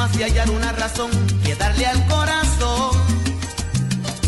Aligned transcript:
Más 0.00 0.16
de 0.16 0.24
hallar 0.24 0.48
una 0.48 0.72
razón 0.72 1.10
que 1.44 1.54
darle 1.56 1.84
al 1.84 2.06
corazón. 2.06 2.90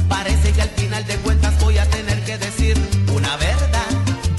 Parece 0.06 0.52
que 0.52 0.60
al 0.60 0.68
final 0.68 1.06
de 1.06 1.16
cuentas 1.24 1.58
voy 1.60 1.78
a 1.78 1.88
tener 1.88 2.22
que 2.26 2.36
decir. 2.36 2.91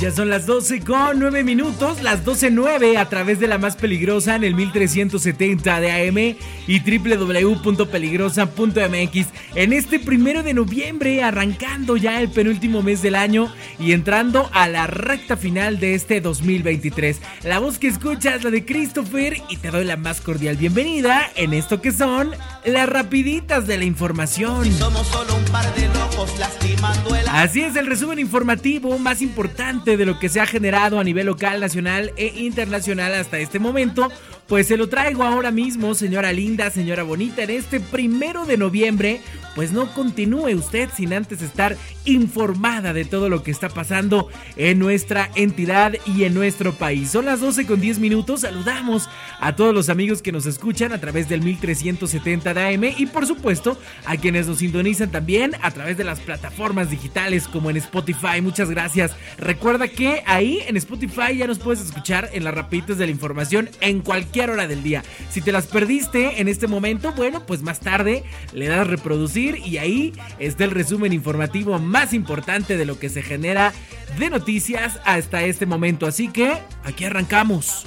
Ya 0.04 0.12
son 0.12 0.30
las 0.30 0.46
12 0.46 0.82
con 0.82 1.18
9 1.18 1.46
minutos, 1.46 2.02
las 2.02 2.26
12.9 2.26 2.98
a 2.98 3.08
través 3.08 3.40
de 3.40 3.48
la 3.48 3.58
más 3.58 3.78
peligrosa 3.78 4.36
en 4.36 4.44
el 4.44 4.54
1370 4.54 5.80
de 5.80 5.92
AM 5.94 6.36
y 6.68 7.00
www.peligrosa.mx. 7.00 9.28
En 9.56 9.72
este 9.72 10.00
primero 10.00 10.44
de 10.44 10.54
noviembre, 10.54 11.24
arrancando 11.24 11.96
ya 11.96 12.20
el 12.20 12.30
penúltimo 12.30 12.84
mes 12.84 13.02
del 13.02 13.16
año 13.16 13.50
y 13.80 13.94
entrando 13.94 14.50
a 14.52 14.68
la 14.68 14.88
recta 14.88 15.38
final 15.38 15.80
de 15.80 15.96
este 15.96 16.20
2023. 16.20 17.22
La 17.46 17.60
voz 17.60 17.80
que 17.80 17.88
escuchas 17.88 18.36
es 18.36 18.44
la 18.44 18.52
de 18.52 18.66
Christopher 18.66 19.38
y 19.48 19.56
te 19.56 19.72
doy 19.72 19.86
la 19.86 19.96
más 19.96 20.20
cordial 20.20 20.58
bienvenida 20.58 21.32
en 21.38 21.54
esto 21.54 21.82
que 21.82 21.94
son 21.94 22.32
las 22.66 22.90
rapiditas 22.90 23.68
de 23.68 23.78
la 23.78 23.86
información. 23.86 24.70
Somos 24.74 25.08
solo 25.08 25.34
un 25.34 25.46
par 25.46 25.74
de 25.76 25.88
locos 25.88 26.38
lastimando 26.40 27.16
el 27.16 27.26
Así 27.30 27.62
es 27.62 27.78
el 27.78 27.88
resumen 27.88 28.20
informativo 28.20 29.00
más 29.00 29.22
importante 29.22 29.93
de 29.98 30.06
lo 30.06 30.20
que 30.20 30.30
se 30.30 30.40
ha 30.40 30.46
generado 30.46 31.00
a 31.00 31.04
nivel 31.04 31.28
local, 31.28 31.60
nacional 31.60 32.12
e 32.18 32.28
internacional 32.44 33.14
hasta 33.14 33.40
este 33.40 33.60
momento. 33.60 34.12
Pues 34.48 34.68
se 34.68 34.76
lo 34.76 34.90
traigo 34.90 35.24
ahora 35.24 35.52
mismo, 35.52 35.96
señora 35.96 36.34
linda, 36.34 36.70
señora 36.70 37.04
bonita, 37.04 37.44
en 37.44 37.50
este 37.52 37.80
primero 37.80 38.46
de 38.46 38.58
noviembre. 38.58 39.22
Pues 39.56 39.72
no 39.72 39.94
continúe 39.94 40.56
usted 40.56 40.90
sin 40.94 41.14
antes 41.14 41.44
estar 41.44 41.78
informada 42.06 42.92
de 42.92 43.06
todo 43.06 43.30
lo 43.30 43.44
que 43.44 43.52
está 43.52 43.70
pasando 43.70 44.28
en 44.58 44.80
nuestra 44.80 45.30
entidad 45.36 45.94
y 46.08 46.24
en 46.24 46.34
nuestro 46.34 46.74
país. 46.74 47.12
Son 47.12 47.26
las 47.26 47.40
12 47.40 47.68
con 47.68 47.80
10 47.80 48.00
minutos. 48.00 48.42
Saludamos 48.42 49.08
a 49.40 49.56
todos 49.56 49.74
los 49.74 49.90
amigos 49.90 50.24
que 50.24 50.32
nos 50.32 50.48
escuchan 50.48 50.92
a 50.92 51.00
través 51.00 51.30
del 51.30 51.44
1370 51.44 52.54
de 52.54 52.74
AM 52.74 52.84
y 52.98 53.06
por 53.06 53.28
supuesto 53.28 53.78
a 54.06 54.18
quienes 54.18 54.48
nos 54.48 54.58
sintonizan 54.58 55.12
también 55.12 55.52
a 55.62 55.70
través 55.70 55.98
de 55.98 56.04
las 56.04 56.20
plataformas 56.20 56.90
digitales 56.90 57.48
como 57.48 57.70
en 57.70 57.78
Spotify. 57.78 58.42
Muchas 58.42 58.72
gracias. 58.72 59.16
Recuerda 59.38 59.88
que 59.88 60.24
ahí 60.26 60.62
en 60.66 60.78
Spotify 60.78 61.38
ya 61.38 61.46
nos 61.46 61.60
puedes 61.60 61.80
escuchar 61.80 62.32
en 62.34 62.44
las 62.44 62.56
rapiditas 62.56 62.98
de 62.98 63.06
la 63.06 63.12
información 63.12 63.70
en 63.82 64.02
cualquier 64.02 64.33
hora 64.42 64.68
del 64.68 64.84
día. 64.84 65.04
Si 65.30 65.42
te 65.42 65.52
las 65.52 65.68
perdiste 65.68 66.42
en 66.42 66.48
este 66.48 66.68
momento, 66.68 67.14
bueno, 67.14 67.46
pues 67.46 67.62
más 67.62 67.80
tarde 67.80 68.24
le 68.54 68.68
das 68.68 68.88
reproducir 68.88 69.58
y 69.58 69.78
ahí 69.78 70.14
está 70.40 70.64
el 70.64 70.72
resumen 70.72 71.14
informativo 71.14 71.78
más 71.80 72.14
importante 72.14 72.78
de 72.78 72.86
lo 72.86 73.00
que 73.00 73.10
se 73.10 73.22
genera 73.22 73.74
de 74.18 74.30
noticias 74.30 75.00
hasta 75.06 75.44
este 75.44 75.66
momento. 75.66 76.06
Así 76.06 76.28
que 76.28 76.58
aquí 76.84 77.06
arrancamos. 77.06 77.86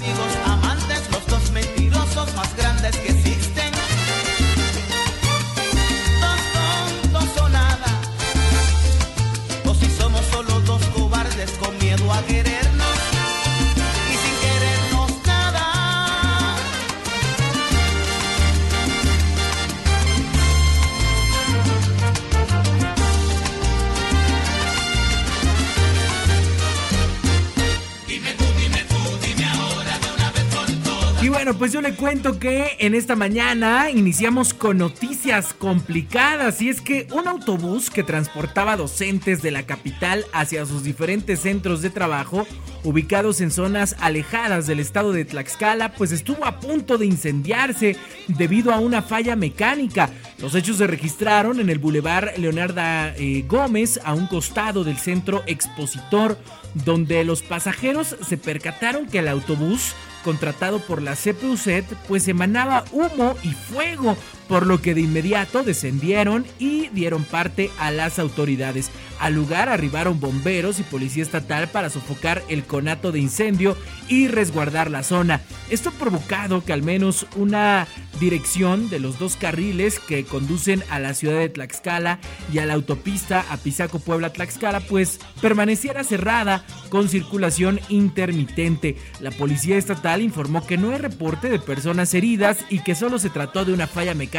Pues 31.67 31.73
yo 31.73 31.81
le 31.81 31.97
cuento 31.97 32.39
que 32.39 32.77
en 32.79 32.95
esta 32.95 33.17
mañana 33.17 33.91
iniciamos 33.91 34.55
con 34.55 34.79
noticias 34.79 35.53
complicadas 35.53 36.63
y 36.63 36.69
es 36.69 36.81
que 36.81 37.09
un 37.11 37.27
autobús 37.27 37.91
que 37.91 38.05
transportaba 38.05 38.77
docentes 38.77 39.43
de 39.43 39.51
la 39.51 39.65
capital 39.65 40.25
hacia 40.33 40.65
sus 40.65 40.85
diferentes 40.85 41.41
centros 41.41 41.83
de 41.83 41.91
trabajo 41.91 42.47
ubicados 42.85 43.41
en 43.41 43.51
zonas 43.51 43.97
alejadas 43.99 44.69
del 44.69 44.79
estado 44.79 45.11
de 45.11 45.25
Tlaxcala 45.25 45.93
pues 45.95 46.13
estuvo 46.13 46.45
a 46.45 46.61
punto 46.61 46.99
de 46.99 47.07
incendiarse 47.07 47.97
debido 48.29 48.73
a 48.73 48.79
una 48.79 49.03
falla 49.03 49.35
mecánica. 49.35 50.09
Los 50.39 50.55
hechos 50.55 50.77
se 50.77 50.87
registraron 50.87 51.59
en 51.59 51.69
el 51.69 51.81
bulevar 51.81 52.35
Leonarda 52.37 53.13
eh, 53.17 53.45
Gómez 53.49 53.99
a 54.05 54.15
un 54.15 54.29
costado 54.29 54.85
del 54.85 54.99
centro 54.99 55.43
expositor 55.47 56.39
donde 56.75 57.25
los 57.25 57.43
pasajeros 57.43 58.15
se 58.25 58.37
percataron 58.37 59.07
que 59.07 59.19
el 59.19 59.27
autobús 59.27 59.95
contratado 60.27 60.81
por 60.81 61.03
la 61.03 61.15
CPUZ 61.15 61.69
pues 62.09 62.27
emanaba 62.27 62.85
humo 62.91 63.37
y 63.45 63.53
fuego, 63.53 64.17
por 64.49 64.67
lo 64.67 64.81
que 64.81 64.95
de 64.95 65.01
inmediato 65.01 65.63
descendieron 65.63 66.47
y 66.59 66.89
dieron 66.89 67.25
parte 67.25 67.71
a 67.79 67.91
las 67.91 68.19
autoridades. 68.19 68.91
Al 69.19 69.35
lugar 69.35 69.69
arribaron 69.69 70.21
bomberos 70.21 70.79
y 70.79 70.83
policía 70.83 71.23
estatal 71.23 71.69
para 71.69 71.91
sofocar 71.91 72.43
el 72.49 72.65
conato 72.65 73.13
de 73.13 73.19
incendio 73.19 73.77
y 74.09 74.29
resguardar 74.29 74.91
la 74.91 75.03
zona. 75.03 75.41
Esto 75.71 75.89
ha 75.89 75.93
provocado 75.93 76.65
que 76.65 76.73
al 76.73 76.83
menos 76.83 77.27
una 77.35 77.89
dirección 78.21 78.89
de 78.89 79.01
los 79.01 79.19
dos 79.19 79.37
carriles 79.37 79.99
que 79.99 80.25
conducen 80.25 80.83
a 80.91 81.01
la 81.01 81.15
ciudad 81.15 81.39
de 81.39 81.49
Tlaxcala 81.49 82.19
y 82.53 82.59
a 82.59 82.67
la 82.67 82.75
autopista 82.75 83.45
Apizaco 83.51 83.99
Puebla 83.99 84.33
Tlaxcala 84.33 84.81
pues 84.81 85.19
permaneciera 85.41 86.05
cerrada 86.05 86.65
con 86.91 87.09
circulación 87.09 87.81
intermitente. 87.89 88.97
La 89.21 89.31
policía 89.31 89.77
estatal 89.77 90.23
informó 90.23 90.67
que 90.67 90.77
no 90.77 90.91
hay 90.93 90.99
reporte 90.99 91.49
de 91.49 91.59
personas 91.59 92.13
heridas 92.15 92.59
y 92.71 92.81
que 92.81 92.95
solo 92.95 93.19
se 93.19 93.31
trató 93.31 93.65
de 93.65 93.73
una 93.73 93.87
falla 93.87 94.15
mecánica 94.15 94.36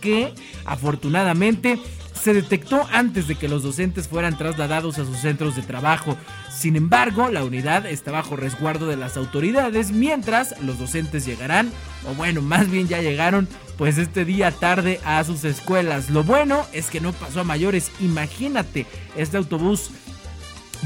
que 0.00 0.32
afortunadamente 0.64 1.78
se 2.20 2.34
detectó 2.34 2.86
antes 2.92 3.26
de 3.28 3.34
que 3.34 3.48
los 3.48 3.62
docentes 3.62 4.06
fueran 4.06 4.36
trasladados 4.36 4.98
a 4.98 5.04
sus 5.04 5.18
centros 5.18 5.56
de 5.56 5.62
trabajo. 5.62 6.16
Sin 6.54 6.76
embargo, 6.76 7.30
la 7.30 7.44
unidad 7.44 7.86
está 7.86 8.10
bajo 8.10 8.36
resguardo 8.36 8.86
de 8.86 8.96
las 8.96 9.16
autoridades 9.16 9.90
mientras 9.90 10.60
los 10.60 10.78
docentes 10.78 11.24
llegarán, 11.24 11.72
o 12.06 12.14
bueno, 12.14 12.42
más 12.42 12.70
bien 12.70 12.88
ya 12.88 13.00
llegaron, 13.00 13.48
pues 13.78 13.96
este 13.96 14.26
día 14.26 14.50
tarde 14.50 15.00
a 15.04 15.24
sus 15.24 15.44
escuelas. 15.44 16.10
Lo 16.10 16.22
bueno 16.22 16.66
es 16.72 16.90
que 16.90 17.00
no 17.00 17.12
pasó 17.12 17.40
a 17.40 17.44
mayores. 17.44 17.90
Imagínate, 18.00 18.86
este 19.16 19.38
autobús 19.38 19.90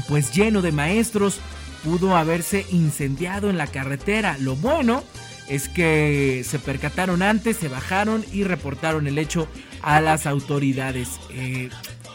pues 0.07 0.33
lleno 0.33 0.61
de 0.61 0.71
maestros 0.71 1.39
pudo 1.83 2.15
haberse 2.15 2.65
incendiado 2.71 3.49
en 3.49 3.57
la 3.57 3.67
carretera. 3.67 4.37
Lo 4.39 4.55
bueno 4.55 5.03
es 5.47 5.69
que 5.69 6.43
se 6.45 6.59
percataron 6.59 7.21
antes, 7.21 7.57
se 7.57 7.67
bajaron 7.67 8.25
y 8.31 8.43
reportaron 8.43 9.07
el 9.07 9.17
hecho 9.17 9.47
a 9.81 10.01
las 10.01 10.25
autoridades. 10.25 11.19
Eh, 11.31 11.69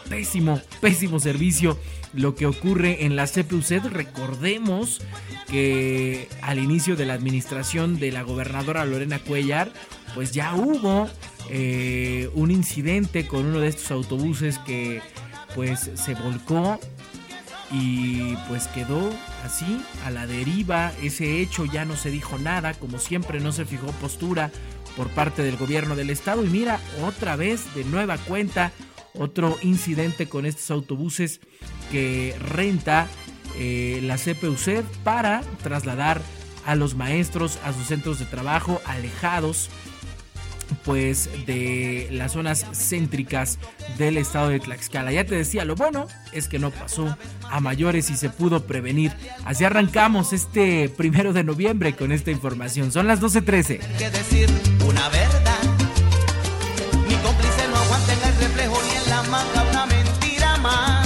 pésimo, 0.09 0.61
pésimo 0.81 1.19
servicio 1.19 1.77
lo 2.13 2.35
que 2.35 2.45
ocurre 2.45 3.05
en 3.05 3.15
la 3.15 3.27
CPUC. 3.27 3.85
Recordemos 3.89 5.01
que 5.47 6.27
al 6.41 6.59
inicio 6.59 6.95
de 6.95 7.05
la 7.05 7.13
administración 7.13 7.99
de 7.99 8.11
la 8.11 8.23
gobernadora 8.23 8.85
Lorena 8.85 9.19
Cuellar, 9.19 9.71
pues 10.13 10.31
ya 10.31 10.53
hubo 10.55 11.09
eh, 11.49 12.29
un 12.33 12.51
incidente 12.51 13.27
con 13.27 13.45
uno 13.45 13.59
de 13.59 13.69
estos 13.69 13.91
autobuses 13.91 14.57
que 14.59 15.01
pues 15.55 15.91
se 15.95 16.13
volcó 16.15 16.79
y 17.71 18.35
pues 18.47 18.67
quedó 18.67 19.09
así 19.45 19.81
a 20.05 20.11
la 20.11 20.27
deriva. 20.27 20.91
Ese 21.01 21.41
hecho 21.41 21.65
ya 21.65 21.85
no 21.85 21.95
se 21.95 22.11
dijo 22.11 22.37
nada 22.37 22.73
como 22.73 22.99
siempre 22.99 23.39
no 23.39 23.51
se 23.51 23.65
fijó 23.65 23.87
postura 23.93 24.51
por 24.97 25.09
parte 25.09 25.43
del 25.43 25.57
gobierno 25.57 25.95
del 25.95 26.09
estado. 26.09 26.43
Y 26.43 26.49
mira 26.49 26.79
otra 27.03 27.35
vez 27.35 27.73
de 27.75 27.83
nueva 27.85 28.17
cuenta 28.17 28.71
otro 29.13 29.57
incidente 29.61 30.27
con 30.27 30.45
estos 30.45 30.71
autobuses 30.71 31.41
que 31.91 32.35
renta 32.39 33.07
eh, 33.57 33.99
la 34.03 34.17
CPUC 34.17 34.83
para 35.03 35.41
trasladar 35.63 36.21
a 36.65 36.75
los 36.75 36.95
maestros 36.95 37.59
a 37.63 37.73
sus 37.73 37.87
centros 37.87 38.19
de 38.19 38.25
trabajo 38.25 38.81
alejados 38.85 39.69
pues 40.85 41.29
de 41.45 42.07
las 42.11 42.33
zonas 42.33 42.65
céntricas 42.73 43.59
del 43.97 44.17
estado 44.17 44.49
de 44.49 44.59
Tlaxcala. 44.59 45.11
Ya 45.11 45.25
te 45.25 45.35
decía, 45.35 45.65
lo 45.65 45.75
bueno 45.75 46.07
es 46.31 46.47
que 46.47 46.59
no 46.59 46.71
pasó 46.71 47.17
a 47.49 47.59
mayores 47.59 48.09
y 48.09 48.17
se 48.17 48.29
pudo 48.29 48.65
prevenir. 48.65 49.11
Así 49.45 49.63
arrancamos 49.63 50.33
este 50.33 50.89
primero 50.89 51.33
de 51.33 51.43
noviembre 51.43 51.95
con 51.95 52.11
esta 52.11 52.31
información. 52.31 52.91
Son 52.91 53.07
las 53.07 53.21
12.13. 53.21 53.79
Que. 53.97 54.11
Mi 57.07 57.15
cómplice 57.15 57.67
no 57.69 57.77
aguanta 57.77 58.13
en 58.13 58.19
el 58.29 58.35
reflejo 58.39 58.81
ni 58.83 59.03
en 59.03 59.09
la 59.09 59.23
manga 59.23 59.63
una 59.69 59.85
mentira 59.85 60.57
más. 60.57 61.00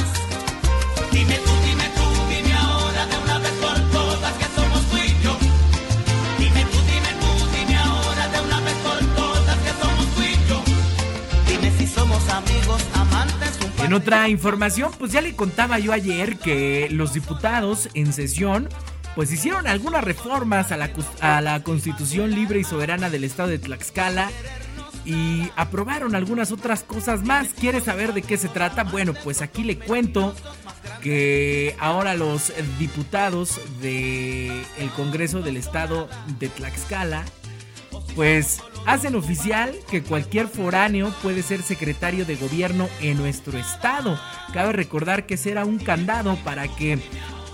En 13.85 13.93
otra 13.93 14.29
información, 14.29 14.91
pues 14.97 15.11
ya 15.11 15.21
le 15.21 15.35
contaba 15.35 15.77
yo 15.77 15.93
ayer 15.93 16.39
que 16.39 16.87
los 16.89 17.13
diputados 17.13 17.87
en 17.93 18.13
sesión 18.13 18.67
pues 19.13 19.31
hicieron 19.31 19.67
algunas 19.67 20.03
reformas 20.03 20.71
a 20.71 20.77
la, 21.41 21.61
Constitución 21.61 22.31
Libre 22.31 22.59
y 22.59 22.63
Soberana 22.63 23.11
del 23.11 23.23
Estado 23.23 23.49
de 23.49 23.59
Tlaxcala 23.59 24.31
y 25.05 25.51
aprobaron 25.55 26.15
algunas 26.15 26.51
otras 26.51 26.81
cosas 26.81 27.23
más. 27.23 27.49
¿Quiere 27.49 27.79
saber 27.79 28.13
de 28.13 28.23
qué 28.23 28.37
se 28.37 28.49
trata? 28.49 28.85
Bueno, 28.85 29.13
pues 29.23 29.43
aquí 29.43 29.63
le 29.63 29.77
cuento 29.77 30.33
que 31.03 31.75
ahora 31.79 32.15
los 32.15 32.53
diputados 32.79 33.61
del 33.81 34.65
el 34.79 34.89
Congreso 34.95 35.43
del 35.43 35.57
Estado 35.57 36.09
de 36.39 36.49
Tlaxcala 36.49 37.23
pues 38.15 38.61
hacen 38.85 39.15
oficial 39.15 39.73
que 39.89 40.03
cualquier 40.03 40.47
foráneo 40.47 41.13
puede 41.21 41.41
ser 41.43 41.61
secretario 41.61 42.25
de 42.25 42.35
gobierno 42.35 42.87
en 43.01 43.17
nuestro 43.17 43.57
estado. 43.57 44.19
Cabe 44.53 44.73
recordar 44.73 45.25
que 45.25 45.37
será 45.37 45.65
un 45.65 45.79
candado 45.79 46.35
para 46.43 46.67
que 46.67 46.99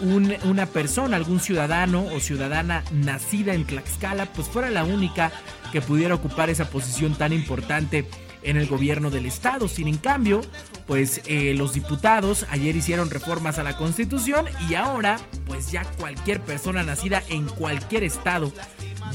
un- 0.01 0.35
una 0.45 0.65
persona, 0.65 1.15
algún 1.17 1.39
ciudadano 1.39 2.05
o 2.13 2.19
ciudadana 2.19 2.83
nacida 2.91 3.53
en 3.53 3.65
Tlaxcala, 3.65 4.25
pues 4.33 4.47
fuera 4.47 4.69
la 4.69 4.83
única 4.83 5.31
que 5.71 5.81
pudiera 5.81 6.15
ocupar 6.15 6.49
esa 6.49 6.69
posición 6.69 7.15
tan 7.15 7.31
importante 7.33 8.05
en 8.43 8.57
el 8.57 8.65
gobierno 8.65 9.11
del 9.11 9.27
estado. 9.27 9.67
Sin 9.67 9.87
en 9.87 9.97
cambio, 9.97 10.41
pues 10.87 11.21
eh, 11.27 11.53
los 11.55 11.73
diputados 11.73 12.47
ayer 12.49 12.75
hicieron 12.75 13.11
reformas 13.11 13.59
a 13.59 13.63
la 13.63 13.77
constitución 13.77 14.47
y 14.67 14.73
ahora 14.73 15.17
pues 15.45 15.71
ya 15.71 15.83
cualquier 15.99 16.41
persona 16.41 16.81
nacida 16.81 17.21
en 17.29 17.45
cualquier 17.45 18.03
estado 18.03 18.51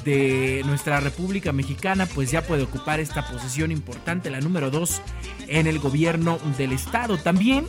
de 0.05 0.63
nuestra 0.67 1.01
República 1.01 1.53
Mexicana, 1.53 2.07
pues 2.07 2.31
ya 2.31 2.43
puede 2.43 2.63
ocupar 2.65 3.01
esta 3.01 3.27
posición 3.29 3.73
importante, 3.73 4.31
la 4.31 4.41
número 4.41 4.71
2 4.71 5.03
en 5.49 5.67
el 5.67 5.79
gobierno 5.79 6.39
del 6.57 6.73
estado. 6.73 7.19
También 7.19 7.67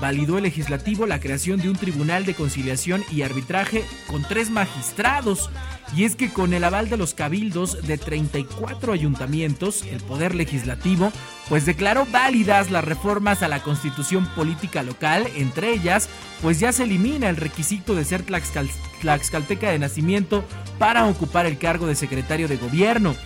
validó 0.00 0.38
el 0.38 0.44
legislativo 0.44 1.06
la 1.06 1.20
creación 1.20 1.60
de 1.60 1.68
un 1.70 1.76
tribunal 1.76 2.26
de 2.26 2.34
conciliación 2.34 3.04
y 3.12 3.22
arbitraje 3.22 3.84
con 4.08 4.22
tres 4.22 4.50
magistrados. 4.50 5.50
Y 5.94 6.04
es 6.04 6.16
que 6.16 6.32
con 6.32 6.54
el 6.54 6.64
aval 6.64 6.88
de 6.88 6.96
los 6.96 7.14
cabildos 7.14 7.86
de 7.86 7.98
34 7.98 8.92
ayuntamientos, 8.92 9.82
el 9.82 10.00
Poder 10.00 10.34
Legislativo 10.34 11.12
pues 11.48 11.66
declaró 11.66 12.06
válidas 12.10 12.70
las 12.70 12.82
reformas 12.84 13.42
a 13.42 13.48
la 13.48 13.62
constitución 13.62 14.26
política 14.34 14.82
local, 14.82 15.28
entre 15.36 15.72
ellas 15.72 16.08
pues 16.42 16.58
ya 16.58 16.72
se 16.72 16.84
elimina 16.84 17.28
el 17.28 17.36
requisito 17.36 17.94
de 17.94 18.04
ser 18.04 18.26
tlaxcal- 18.26 18.70
tlaxcalteca 19.02 19.70
de 19.70 19.78
nacimiento 19.78 20.44
para 20.78 21.06
ocupar 21.06 21.46
el 21.46 21.58
cargo 21.64 21.86
de 21.86 21.94
secretario 21.94 22.46
de 22.46 22.58
gobierno. 22.58 23.16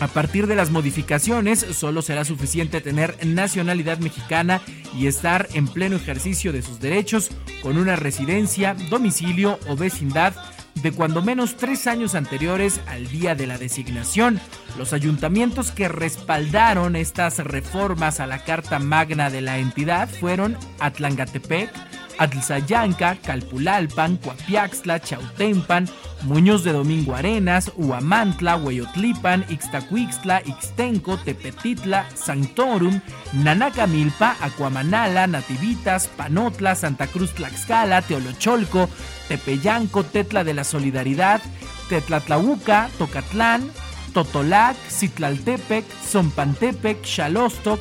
A 0.00 0.08
partir 0.08 0.48
de 0.48 0.56
las 0.56 0.72
modificaciones, 0.72 1.60
solo 1.60 2.02
será 2.02 2.24
suficiente 2.24 2.80
tener 2.80 3.16
nacionalidad 3.24 3.98
mexicana 3.98 4.60
y 4.98 5.06
estar 5.06 5.46
en 5.54 5.68
pleno 5.68 5.94
ejercicio 5.94 6.52
de 6.52 6.60
sus 6.60 6.80
derechos 6.80 7.30
con 7.62 7.78
una 7.78 7.94
residencia, 7.94 8.74
domicilio 8.90 9.60
o 9.68 9.76
vecindad 9.76 10.34
de 10.82 10.90
cuando 10.90 11.22
menos 11.22 11.56
tres 11.56 11.86
años 11.86 12.16
anteriores 12.16 12.80
al 12.88 13.06
día 13.10 13.36
de 13.36 13.46
la 13.46 13.58
designación. 13.58 14.40
Los 14.76 14.92
ayuntamientos 14.92 15.70
que 15.70 15.86
respaldaron 15.86 16.96
estas 16.96 17.38
reformas 17.38 18.18
a 18.18 18.26
la 18.26 18.42
Carta 18.42 18.80
Magna 18.80 19.30
de 19.30 19.40
la 19.40 19.58
entidad 19.58 20.08
fueron 20.08 20.56
Atlangatepec, 20.80 21.70
Atlzayanca, 22.18 23.16
Calpulalpan, 23.22 24.16
Coapiaxtla, 24.16 25.00
Chautempan, 25.00 25.88
Muñoz 26.22 26.64
de 26.64 26.72
Domingo 26.72 27.14
Arenas, 27.14 27.72
Huamantla, 27.76 28.56
Hueyotlipan, 28.56 29.44
Ixtacuixtla, 29.48 30.42
Ixtenco, 30.46 31.18
Tepetitla, 31.18 32.06
Santorum, 32.14 33.00
Nanacamilpa, 33.32 34.36
Acuamanala, 34.40 35.26
Nativitas, 35.26 36.08
Panotla, 36.08 36.74
Santa 36.74 37.06
Cruz 37.06 37.32
Tlaxcala, 37.34 38.02
Teolocholco, 38.02 38.88
Tepeyanco, 39.28 40.04
Tetla 40.04 40.44
de 40.44 40.54
la 40.54 40.64
Solidaridad, 40.64 41.40
Tetlatlahuca, 41.88 42.88
Tocatlán, 42.98 43.70
Totolac, 44.12 44.76
Citlaltepec, 44.88 45.84
Zompantepec, 46.10 47.04
Xalostoc, 47.04 47.80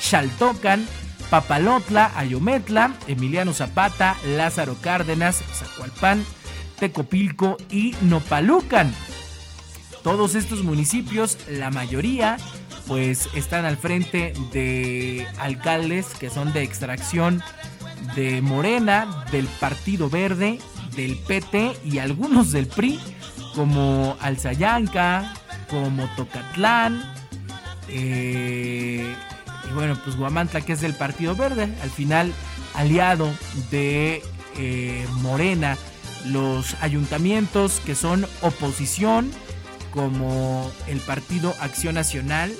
Xaltocan, 0.00 0.86
Papalotla, 1.32 2.12
Ayometla, 2.14 2.92
Emiliano 3.06 3.54
Zapata, 3.54 4.18
Lázaro 4.36 4.76
Cárdenas, 4.82 5.42
Zacualpan, 5.54 6.22
Tecopilco 6.78 7.56
y 7.70 7.94
Nopalucan. 8.02 8.94
Todos 10.02 10.34
estos 10.34 10.62
municipios, 10.62 11.38
la 11.48 11.70
mayoría, 11.70 12.36
pues 12.86 13.30
están 13.34 13.64
al 13.64 13.78
frente 13.78 14.34
de 14.52 15.26
alcaldes 15.38 16.08
que 16.20 16.28
son 16.28 16.52
de 16.52 16.64
extracción 16.64 17.42
de 18.14 18.42
Morena, 18.42 19.24
del 19.32 19.46
Partido 19.46 20.10
Verde, 20.10 20.58
del 20.96 21.16
PT 21.16 21.78
y 21.82 21.96
algunos 21.96 22.52
del 22.52 22.66
PRI, 22.66 23.00
como 23.54 24.18
Alzayanca, 24.20 25.32
como 25.70 26.14
Tocatlán, 26.14 27.02
eh, 27.88 29.14
y 29.68 29.72
bueno, 29.74 29.98
pues 30.02 30.16
Guamantla, 30.16 30.60
que 30.60 30.72
es 30.72 30.80
del 30.80 30.94
Partido 30.94 31.34
Verde, 31.36 31.68
al 31.82 31.90
final 31.90 32.32
aliado 32.74 33.28
de 33.70 34.22
eh, 34.56 35.06
Morena, 35.20 35.76
los 36.26 36.76
ayuntamientos 36.80 37.80
que 37.84 37.94
son 37.94 38.26
oposición, 38.42 39.30
como 39.90 40.70
el 40.86 41.00
Partido 41.00 41.54
Acción 41.60 41.94
Nacional, 41.94 42.52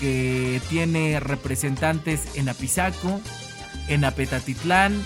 que 0.00 0.60
tiene 0.68 1.20
representantes 1.20 2.36
en 2.36 2.48
Apizaco, 2.48 3.20
en 3.88 4.04
Apetatitlán, 4.04 5.00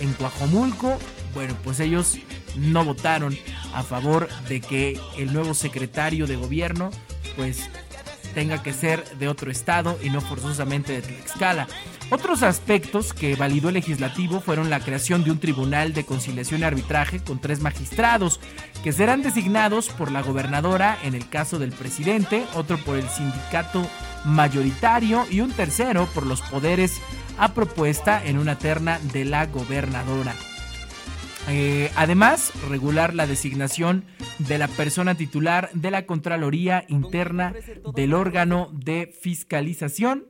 en 0.00 0.12
Coajomulco, 0.14 0.98
bueno, 1.34 1.56
pues 1.62 1.80
ellos 1.80 2.18
no 2.56 2.84
votaron 2.84 3.36
a 3.74 3.82
favor 3.82 4.28
de 4.48 4.60
que 4.60 4.98
el 5.16 5.32
nuevo 5.32 5.54
secretario 5.54 6.26
de 6.26 6.36
gobierno, 6.36 6.90
pues 7.36 7.70
tenga 8.34 8.62
que 8.62 8.72
ser 8.72 9.04
de 9.18 9.28
otro 9.28 9.50
estado 9.50 9.98
y 10.02 10.10
no 10.10 10.20
forzosamente 10.20 10.92
de 10.92 11.02
Tlaxcala. 11.02 11.66
Otros 12.10 12.42
aspectos 12.42 13.12
que 13.12 13.36
validó 13.36 13.68
el 13.68 13.74
legislativo 13.74 14.40
fueron 14.40 14.68
la 14.68 14.80
creación 14.80 15.22
de 15.22 15.30
un 15.30 15.38
tribunal 15.38 15.92
de 15.92 16.04
conciliación 16.04 16.60
y 16.60 16.64
arbitraje 16.64 17.20
con 17.20 17.40
tres 17.40 17.60
magistrados 17.60 18.40
que 18.82 18.92
serán 18.92 19.22
designados 19.22 19.88
por 19.90 20.10
la 20.10 20.22
gobernadora 20.22 20.98
en 21.04 21.14
el 21.14 21.28
caso 21.28 21.58
del 21.58 21.72
presidente, 21.72 22.44
otro 22.54 22.78
por 22.78 22.96
el 22.96 23.08
sindicato 23.08 23.86
mayoritario 24.24 25.26
y 25.30 25.40
un 25.40 25.52
tercero 25.52 26.08
por 26.14 26.26
los 26.26 26.42
poderes 26.42 27.00
a 27.38 27.54
propuesta 27.54 28.24
en 28.24 28.38
una 28.38 28.58
terna 28.58 28.98
de 29.12 29.24
la 29.24 29.46
gobernadora. 29.46 30.34
Eh, 31.48 31.90
además, 31.96 32.52
regular 32.68 33.14
la 33.14 33.26
designación 33.26 34.04
de 34.48 34.58
la 34.58 34.68
persona 34.68 35.14
titular 35.14 35.70
de 35.72 35.90
la 35.90 36.06
Contraloría 36.06 36.84
Interna 36.88 37.54
del 37.94 38.14
órgano 38.14 38.70
de 38.72 39.12
fiscalización. 39.20 40.26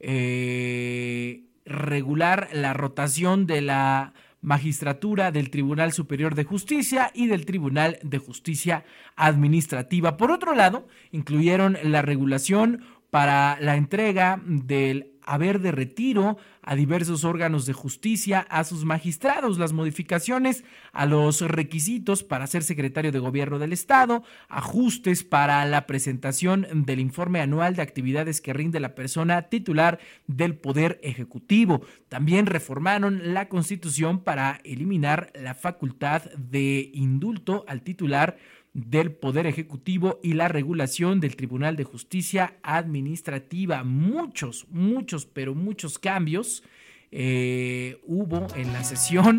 Eh, 0.00 1.44
regular 1.64 2.48
la 2.52 2.72
rotación 2.72 3.46
de 3.46 3.60
la 3.60 4.14
magistratura 4.40 5.32
del 5.32 5.50
Tribunal 5.50 5.92
Superior 5.92 6.34
de 6.34 6.44
Justicia 6.44 7.10
y 7.14 7.26
del 7.26 7.44
Tribunal 7.44 7.98
de 8.02 8.18
Justicia 8.18 8.84
Administrativa. 9.16 10.16
Por 10.16 10.30
otro 10.30 10.54
lado, 10.54 10.86
incluyeron 11.10 11.76
la 11.82 12.02
regulación 12.02 12.84
para 13.10 13.58
la 13.60 13.76
entrega 13.76 14.40
del 14.44 15.17
haber 15.28 15.60
de 15.60 15.72
retiro 15.72 16.38
a 16.62 16.74
diversos 16.74 17.24
órganos 17.24 17.66
de 17.66 17.74
justicia, 17.74 18.40
a 18.48 18.64
sus 18.64 18.84
magistrados, 18.84 19.58
las 19.58 19.72
modificaciones 19.72 20.64
a 20.92 21.06
los 21.06 21.42
requisitos 21.42 22.22
para 22.22 22.46
ser 22.46 22.62
secretario 22.62 23.12
de 23.12 23.18
gobierno 23.18 23.58
del 23.58 23.72
Estado, 23.72 24.22
ajustes 24.48 25.24
para 25.24 25.64
la 25.66 25.86
presentación 25.86 26.66
del 26.72 27.00
informe 27.00 27.40
anual 27.40 27.76
de 27.76 27.82
actividades 27.82 28.40
que 28.40 28.54
rinde 28.54 28.80
la 28.80 28.94
persona 28.94 29.42
titular 29.42 29.98
del 30.26 30.56
Poder 30.56 30.98
Ejecutivo. 31.02 31.82
También 32.08 32.46
reformaron 32.46 33.34
la 33.34 33.48
Constitución 33.48 34.20
para 34.20 34.60
eliminar 34.64 35.30
la 35.34 35.54
facultad 35.54 36.22
de 36.32 36.90
indulto 36.94 37.64
al 37.68 37.82
titular 37.82 38.36
del 38.74 39.12
Poder 39.12 39.46
Ejecutivo 39.46 40.20
y 40.22 40.34
la 40.34 40.48
regulación 40.48 41.20
del 41.20 41.36
Tribunal 41.36 41.76
de 41.76 41.84
Justicia 41.84 42.58
Administrativa. 42.62 43.84
Muchos, 43.84 44.66
muchos, 44.70 45.26
pero 45.26 45.54
muchos 45.54 45.98
cambios 45.98 46.62
eh, 47.10 48.00
hubo 48.06 48.46
en 48.54 48.72
la 48.72 48.84
sesión 48.84 49.38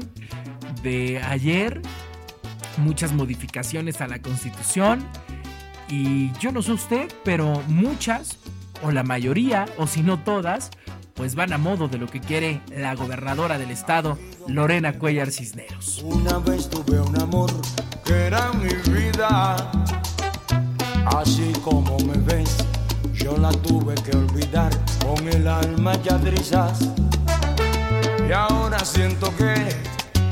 de 0.81 1.19
ayer, 1.19 1.81
muchas 2.77 3.13
modificaciones 3.13 4.01
a 4.01 4.07
la 4.07 4.21
Constitución 4.21 5.05
y 5.89 6.31
yo 6.39 6.51
no 6.51 6.61
sé 6.61 6.73
usted, 6.73 7.11
pero 7.23 7.61
muchas, 7.67 8.37
o 8.83 8.91
la 8.91 9.03
mayoría, 9.03 9.65
o 9.77 9.87
si 9.87 10.01
no 10.01 10.19
todas, 10.19 10.71
pues 11.19 11.35
van 11.35 11.51
a 11.51 11.57
modo 11.57 11.89
de 11.89 11.97
lo 11.97 12.07
que 12.07 12.21
quiere 12.21 12.61
la 12.73 12.95
gobernadora 12.95 13.57
del 13.57 13.71
estado, 13.71 14.17
Lorena 14.47 14.97
Cuellar 14.97 15.31
Cisneros. 15.31 16.01
Una 16.01 16.39
vez 16.39 16.69
tuve 16.69 16.97
un 16.97 17.21
amor 17.21 17.51
que 18.05 18.13
era 18.13 18.53
mi 18.53 18.69
vida, 18.89 19.69
así 21.17 21.51
como 21.61 21.97
me 21.99 22.17
ves, 22.19 22.55
yo 23.11 23.35
la 23.35 23.51
tuve 23.51 23.95
que 23.95 24.15
olvidar 24.15 24.71
con 25.05 25.27
el 25.27 25.45
alma 25.45 26.01
ya 26.03 26.17
trizas. 26.19 26.87
Y 28.25 28.31
ahora 28.31 28.79
siento 28.85 29.35
que 29.35 29.55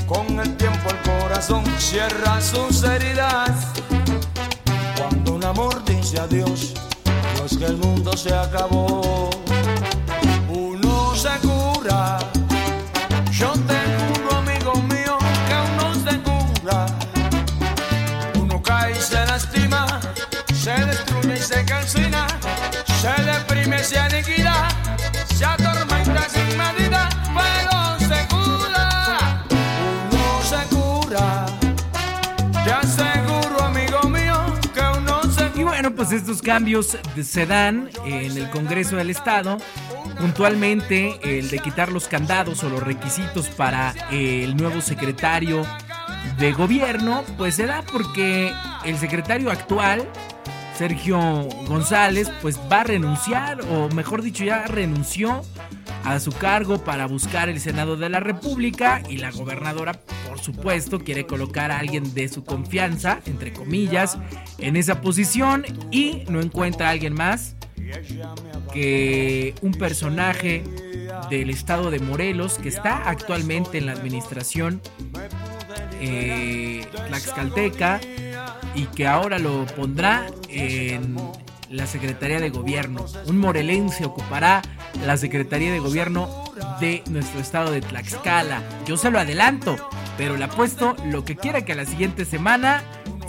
con 0.06 0.40
el 0.40 0.56
tiempo 0.56 0.88
el 0.88 1.20
corazón 1.20 1.64
cierra 1.76 2.40
sus 2.40 2.82
heridas. 2.82 3.74
Cuando 4.96 5.34
un 5.34 5.44
amor 5.44 5.84
dice 5.84 6.18
adiós, 6.18 6.72
no 7.36 7.44
es 7.44 7.58
que 7.58 7.66
el 7.66 7.76
mundo 7.76 8.16
se 8.16 8.34
acabó. 8.34 9.37
Y 35.54 35.64
bueno, 35.64 35.90
pues 35.92 36.12
estos 36.12 36.40
cambios 36.42 36.98
se 37.22 37.46
dan 37.46 37.90
en 38.04 38.36
el 38.36 38.50
Congreso 38.50 38.96
del 38.96 39.10
Estado. 39.10 39.58
Puntualmente 40.20 41.18
el 41.22 41.48
de 41.48 41.58
quitar 41.58 41.90
los 41.90 42.08
candados 42.08 42.62
o 42.64 42.68
los 42.68 42.82
requisitos 42.82 43.48
para 43.48 43.92
el 44.10 44.56
nuevo 44.56 44.80
secretario 44.80 45.66
de 46.38 46.52
gobierno, 46.52 47.24
pues 47.36 47.56
se 47.56 47.66
da 47.66 47.82
porque 47.90 48.52
el 48.84 48.98
secretario 48.98 49.50
actual, 49.50 50.08
Sergio 50.78 51.18
González, 51.66 52.30
pues 52.40 52.56
va 52.70 52.82
a 52.82 52.84
renunciar, 52.84 53.62
o 53.62 53.88
mejor 53.88 54.22
dicho, 54.22 54.44
ya 54.44 54.64
renunció 54.68 55.42
a 56.04 56.20
su 56.20 56.30
cargo 56.30 56.84
para 56.84 57.08
buscar 57.08 57.48
el 57.48 57.58
Senado 57.58 57.96
de 57.96 58.08
la 58.08 58.20
República 58.20 59.02
y 59.08 59.16
la 59.16 59.32
gobernadora, 59.32 59.94
por 60.28 60.38
supuesto, 60.38 61.00
quiere 61.00 61.26
colocar 61.26 61.72
a 61.72 61.80
alguien 61.80 62.14
de 62.14 62.28
su 62.28 62.44
confianza, 62.44 63.18
entre 63.26 63.52
comillas, 63.52 64.18
en 64.58 64.76
esa 64.76 65.00
posición 65.00 65.64
y 65.90 66.22
no 66.28 66.40
encuentra 66.40 66.86
a 66.86 66.90
alguien 66.90 67.12
más 67.12 67.56
que 68.72 69.56
un 69.62 69.72
personaje 69.72 70.62
del 71.28 71.50
estado 71.50 71.90
de 71.90 71.98
Morelos 71.98 72.56
que 72.58 72.68
está 72.68 73.08
actualmente 73.08 73.78
en 73.78 73.86
la 73.86 73.92
administración 73.92 74.80
eh, 76.00 76.86
tlaxcalteca 77.08 78.00
y 78.78 78.86
que 78.86 79.08
ahora 79.08 79.40
lo 79.40 79.66
pondrá 79.66 80.26
en 80.48 81.16
la 81.68 81.86
Secretaría 81.86 82.38
de 82.38 82.50
Gobierno. 82.50 83.04
Un 83.26 83.38
morelense 83.38 84.04
ocupará 84.04 84.62
la 85.04 85.16
Secretaría 85.16 85.72
de 85.72 85.80
Gobierno 85.80 86.44
de 86.80 87.02
nuestro 87.10 87.40
estado 87.40 87.72
de 87.72 87.80
Tlaxcala. 87.80 88.62
Yo 88.86 88.96
se 88.96 89.10
lo 89.10 89.18
adelanto, 89.18 89.76
pero 90.16 90.36
le 90.36 90.44
apuesto 90.44 90.94
lo 91.06 91.24
que 91.24 91.34
quiera 91.34 91.64
que 91.64 91.72
a 91.72 91.76
la 91.76 91.86
siguiente 91.86 92.24
semana 92.24 92.84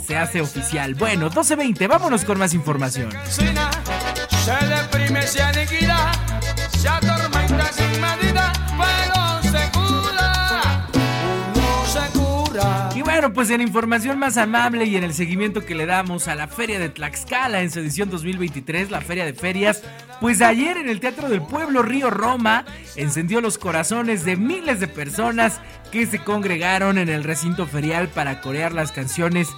se 0.06 0.16
hace 0.16 0.40
oficial. 0.40 0.94
Bueno, 0.94 1.30
12.20, 1.30 1.88
vámonos 1.88 2.24
con 2.24 2.38
más 2.38 2.54
información. 2.54 3.10
Pues 13.32 13.50
en 13.50 13.60
información 13.60 14.18
más 14.18 14.36
amable 14.36 14.84
y 14.84 14.96
en 14.96 15.04
el 15.04 15.14
seguimiento 15.14 15.64
que 15.64 15.74
le 15.74 15.86
damos 15.86 16.28
a 16.28 16.34
la 16.34 16.48
Feria 16.48 16.78
de 16.78 16.88
Tlaxcala 16.88 17.60
en 17.60 17.70
su 17.70 17.80
edición 17.80 18.10
2023, 18.10 18.90
la 18.90 19.00
Feria 19.00 19.24
de 19.24 19.34
Ferias, 19.34 19.82
pues 20.20 20.40
ayer 20.40 20.76
en 20.76 20.88
el 20.88 21.00
Teatro 21.00 21.28
del 21.28 21.42
Pueblo 21.42 21.82
Río 21.82 22.10
Roma 22.10 22.64
encendió 22.96 23.40
los 23.40 23.58
corazones 23.58 24.24
de 24.24 24.36
miles 24.36 24.80
de 24.80 24.88
personas 24.88 25.60
que 25.90 26.06
se 26.06 26.18
congregaron 26.20 26.98
en 26.98 27.08
el 27.08 27.24
recinto 27.24 27.66
ferial 27.66 28.08
para 28.08 28.40
corear 28.40 28.72
las 28.72 28.92
canciones 28.92 29.48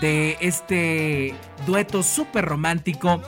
de 0.00 0.36
este 0.40 1.34
dueto 1.66 2.02
súper 2.02 2.44
romántico 2.44 3.22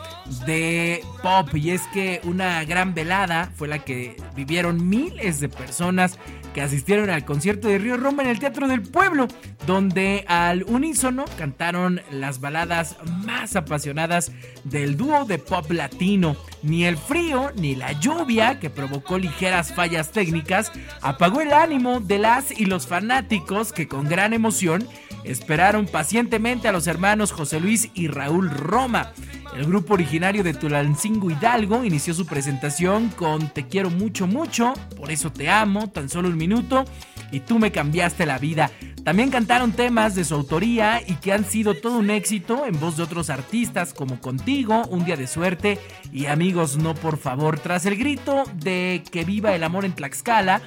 de 0.47 1.03
pop. 1.23 1.55
Y 1.55 1.71
es 1.71 1.83
que 1.89 2.21
una 2.25 2.65
gran 2.65 2.95
velada 2.95 3.51
fue 3.57 3.69
la 3.69 3.81
que 3.81 4.17
vivieron 4.37 4.89
miles 4.89 5.41
de 5.41 5.49
personas 5.49 6.19
que 6.53 6.63
asistieron 6.63 7.11
al 7.11 7.25
concierto 7.25 7.69
de 7.69 7.79
Río 7.79 7.97
Roma 7.97 8.23
en 8.23 8.29
el 8.29 8.39
Teatro 8.39 8.69
del 8.69 8.83
Pueblo, 8.83 9.29
donde 9.67 10.25
al 10.29 10.65
unísono 10.65 11.25
cantaron 11.37 12.01
las 12.11 12.41
baladas 12.41 12.97
más 13.25 13.57
apasionadas 13.57 14.33
del 14.65 14.97
dúo 14.97 15.25
de 15.25 15.39
pop 15.39 15.71
latino. 15.71 16.37
Ni 16.63 16.85
el 16.85 16.97
frío 16.97 17.51
ni 17.57 17.75
la 17.75 17.93
lluvia, 17.93 18.61
que 18.61 18.71
provocó 18.71 19.19
ligeras 19.19 19.75
fallas 19.75 20.13
técnicas, 20.13 20.73
apagó 21.01 21.41
el 21.41 21.53
ánimo 21.53 22.01
de 22.01 22.19
las 22.19 22.51
y 22.51 22.67
los 22.67 22.87
fanáticos 22.87 23.73
que 23.73 23.89
con 23.89 24.09
gran 24.09 24.33
emoción 24.33 24.87
esperaron 25.25 25.87
pacientemente 25.87 26.69
a 26.69 26.73
los 26.73 26.87
hermanos 26.87 27.33
José 27.33 27.61
Luis 27.61 27.91
y 27.95 28.09
Raúl 28.09 28.51
Roma. 28.51 29.13
El 29.57 29.67
grupo 29.67 29.95
originario 29.95 30.43
de 30.43 30.55
Tulancingo 30.55 31.31
Hidalgo 31.31 31.85
inició 31.85 32.15
su 32.15 32.25
presentación 32.25 33.11
con 33.11 33.51
Te 33.51 33.67
quiero 33.67 33.91
mucho, 33.91 34.27
mucho, 34.27 34.73
por 34.97 35.11
eso 35.11 35.31
te 35.31 35.51
amo, 35.51 35.91
tan 35.91 36.09
solo 36.09 36.29
un 36.29 36.39
minuto, 36.39 36.87
y 37.31 37.41
tú 37.41 37.59
me 37.59 37.71
cambiaste 37.71 38.25
la 38.25 38.39
vida. 38.39 38.71
También 39.05 39.31
cantaron 39.31 39.73
temas 39.73 40.15
de 40.15 40.25
su 40.25 40.35
autoría 40.35 41.03
y 41.07 41.17
que 41.17 41.33
han 41.33 41.45
sido 41.45 41.75
todo 41.75 41.99
un 41.99 42.09
éxito 42.09 42.65
en 42.67 42.81
voz 42.81 42.97
de 42.97 43.03
otros 43.03 43.29
artistas 43.29 43.93
como 43.93 44.21
Contigo, 44.21 44.85
Un 44.91 45.05
Día 45.05 45.17
de 45.17 45.27
Suerte 45.27 45.79
y 46.13 46.27
Amigos 46.27 46.79
No 46.79 46.95
Por 46.95 47.19
Favor. 47.19 47.59
Tras 47.59 47.85
el 47.85 47.97
grito 47.97 48.45
de 48.55 49.03
Que 49.11 49.25
viva 49.25 49.55
el 49.55 49.65
amor 49.65 49.85
en 49.85 49.93
Tlaxcala, 49.93 50.63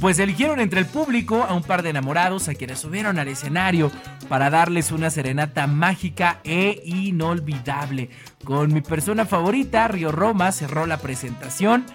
pues 0.00 0.18
eligieron 0.18 0.60
entre 0.60 0.80
el 0.80 0.86
público 0.86 1.44
a 1.48 1.54
un 1.54 1.62
par 1.62 1.82
de 1.82 1.90
enamorados 1.90 2.48
a 2.48 2.54
quienes 2.54 2.78
subieron 2.78 3.18
al 3.18 3.28
escenario 3.28 3.90
para 4.28 4.50
darles 4.50 4.92
una 4.92 5.10
serenata 5.10 5.66
mágica 5.66 6.40
e 6.44 6.82
inolvidable. 6.84 8.10
Con 8.44 8.72
mi 8.72 8.82
persona 8.82 9.24
favorita, 9.24 9.88
Río 9.88 10.12
Roma, 10.12 10.52
cerró 10.52 10.86
la 10.86 10.98
presentación 10.98 11.86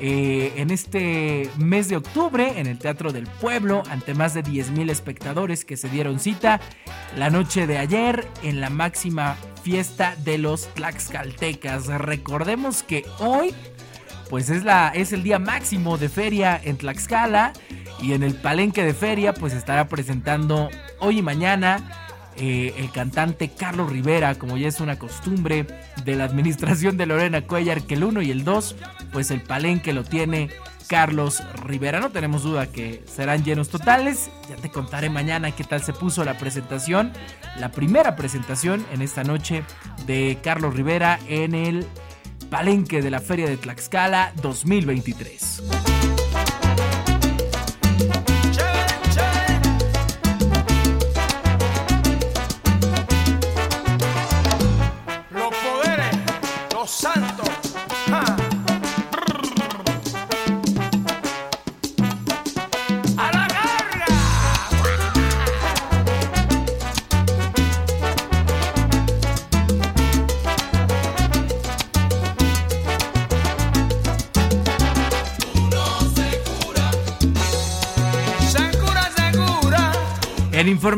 eh, 0.00 0.52
en 0.56 0.70
este 0.70 1.50
mes 1.56 1.88
de 1.88 1.96
octubre 1.96 2.60
en 2.60 2.66
el 2.66 2.78
Teatro 2.78 3.12
del 3.12 3.26
Pueblo 3.26 3.82
ante 3.90 4.14
más 4.14 4.32
de 4.34 4.44
10.000 4.44 4.90
espectadores 4.90 5.64
que 5.64 5.76
se 5.76 5.88
dieron 5.88 6.20
cita 6.20 6.60
la 7.16 7.30
noche 7.30 7.66
de 7.66 7.78
ayer 7.78 8.28
en 8.44 8.60
la 8.60 8.70
máxima 8.70 9.36
fiesta 9.64 10.14
de 10.24 10.38
los 10.38 10.72
Tlaxcaltecas. 10.74 11.86
Recordemos 11.86 12.84
que 12.84 13.04
hoy 13.18 13.52
pues 14.30 14.50
es, 14.50 14.64
la, 14.64 14.88
es 14.88 15.12
el 15.12 15.22
día 15.22 15.38
máximo 15.38 15.98
de 15.98 16.08
feria 16.08 16.60
en 16.62 16.76
Tlaxcala 16.76 17.52
y 18.00 18.12
en 18.12 18.22
el 18.22 18.34
palenque 18.34 18.84
de 18.84 18.94
feria 18.94 19.34
pues 19.34 19.52
estará 19.52 19.88
presentando 19.88 20.68
hoy 21.00 21.18
y 21.18 21.22
mañana 21.22 22.08
eh, 22.36 22.74
el 22.78 22.92
cantante 22.92 23.48
Carlos 23.48 23.90
Rivera, 23.90 24.36
como 24.36 24.56
ya 24.56 24.68
es 24.68 24.80
una 24.80 24.96
costumbre 24.96 25.66
de 26.04 26.14
la 26.14 26.24
administración 26.24 26.96
de 26.96 27.06
Lorena 27.06 27.42
Cuellar, 27.42 27.82
que 27.82 27.94
el 27.94 28.04
1 28.04 28.22
y 28.22 28.30
el 28.30 28.44
2, 28.44 28.76
pues 29.12 29.32
el 29.32 29.42
palenque 29.42 29.92
lo 29.92 30.04
tiene 30.04 30.48
Carlos 30.88 31.42
Rivera. 31.64 31.98
No 31.98 32.10
tenemos 32.10 32.44
duda 32.44 32.68
que 32.68 33.02
serán 33.06 33.44
llenos 33.44 33.70
totales. 33.70 34.30
Ya 34.48 34.54
te 34.54 34.70
contaré 34.70 35.10
mañana 35.10 35.50
qué 35.50 35.64
tal 35.64 35.82
se 35.82 35.92
puso 35.92 36.24
la 36.24 36.38
presentación, 36.38 37.12
la 37.58 37.70
primera 37.70 38.14
presentación 38.14 38.86
en 38.92 39.02
esta 39.02 39.24
noche 39.24 39.64
de 40.06 40.38
Carlos 40.42 40.74
Rivera 40.74 41.18
en 41.28 41.54
el 41.54 41.86
Palenque 42.50 43.02
de 43.02 43.10
la 43.10 43.20
Feria 43.20 43.48
de 43.48 43.56
Tlaxcala 43.56 44.32
2023. 44.42 45.77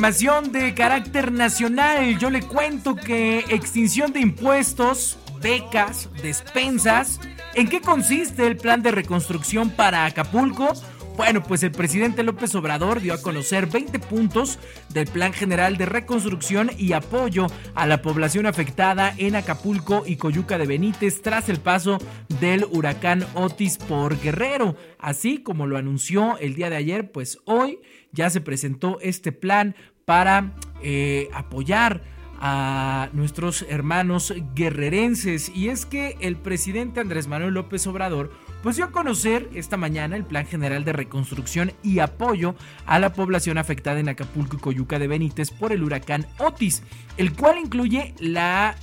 De 0.00 0.72
carácter 0.74 1.30
nacional, 1.30 2.18
yo 2.18 2.30
le 2.30 2.40
cuento 2.40 2.96
que 2.96 3.40
extinción 3.50 4.14
de 4.14 4.20
impuestos 4.20 5.18
becas, 5.42 6.08
despensas. 6.22 7.20
¿En 7.54 7.68
qué 7.68 7.82
consiste 7.82 8.46
el 8.46 8.56
plan 8.56 8.80
de 8.80 8.92
reconstrucción 8.92 9.68
para 9.68 10.06
Acapulco? 10.06 10.72
Bueno, 11.20 11.42
pues 11.42 11.62
el 11.62 11.70
presidente 11.70 12.22
López 12.22 12.54
Obrador 12.54 13.02
dio 13.02 13.12
a 13.12 13.20
conocer 13.20 13.66
20 13.66 13.98
puntos 13.98 14.58
del 14.88 15.06
Plan 15.06 15.34
General 15.34 15.76
de 15.76 15.84
Reconstrucción 15.84 16.70
y 16.78 16.94
apoyo 16.94 17.46
a 17.74 17.86
la 17.86 18.00
población 18.00 18.46
afectada 18.46 19.12
en 19.18 19.36
Acapulco 19.36 20.04
y 20.06 20.16
Coyuca 20.16 20.56
de 20.56 20.66
Benítez 20.66 21.20
tras 21.20 21.50
el 21.50 21.60
paso 21.60 21.98
del 22.40 22.64
huracán 22.64 23.26
Otis 23.34 23.76
por 23.76 24.18
Guerrero. 24.18 24.76
Así 24.98 25.42
como 25.42 25.66
lo 25.66 25.76
anunció 25.76 26.38
el 26.38 26.54
día 26.54 26.70
de 26.70 26.76
ayer, 26.76 27.12
pues 27.12 27.36
hoy 27.44 27.80
ya 28.12 28.30
se 28.30 28.40
presentó 28.40 28.98
este 29.02 29.30
plan 29.30 29.76
para 30.06 30.54
eh, 30.82 31.28
apoyar 31.34 32.00
a 32.40 33.10
nuestros 33.12 33.66
hermanos 33.68 34.32
guerrerenses. 34.54 35.50
Y 35.54 35.68
es 35.68 35.84
que 35.84 36.16
el 36.20 36.36
presidente 36.36 37.00
Andrés 37.00 37.28
Manuel 37.28 37.52
López 37.52 37.86
Obrador 37.86 38.32
pues 38.62 38.76
dio 38.76 38.84
a 38.84 38.90
conocer 38.90 39.48
esta 39.54 39.76
mañana 39.76 40.16
el 40.16 40.24
Plan 40.24 40.46
General 40.46 40.84
de 40.84 40.92
Reconstrucción 40.92 41.72
y 41.82 42.00
Apoyo 42.00 42.54
a 42.86 42.98
la 42.98 43.12
población 43.12 43.58
afectada 43.58 44.00
en 44.00 44.08
Acapulco 44.08 44.56
y 44.56 44.60
Coyuca 44.60 44.98
de 44.98 45.08
Benítez 45.08 45.50
por 45.50 45.72
el 45.72 45.82
huracán 45.82 46.26
Otis, 46.38 46.82
el 47.16 47.32
cual 47.32 47.58
incluye 47.58 48.14
la, 48.18 48.76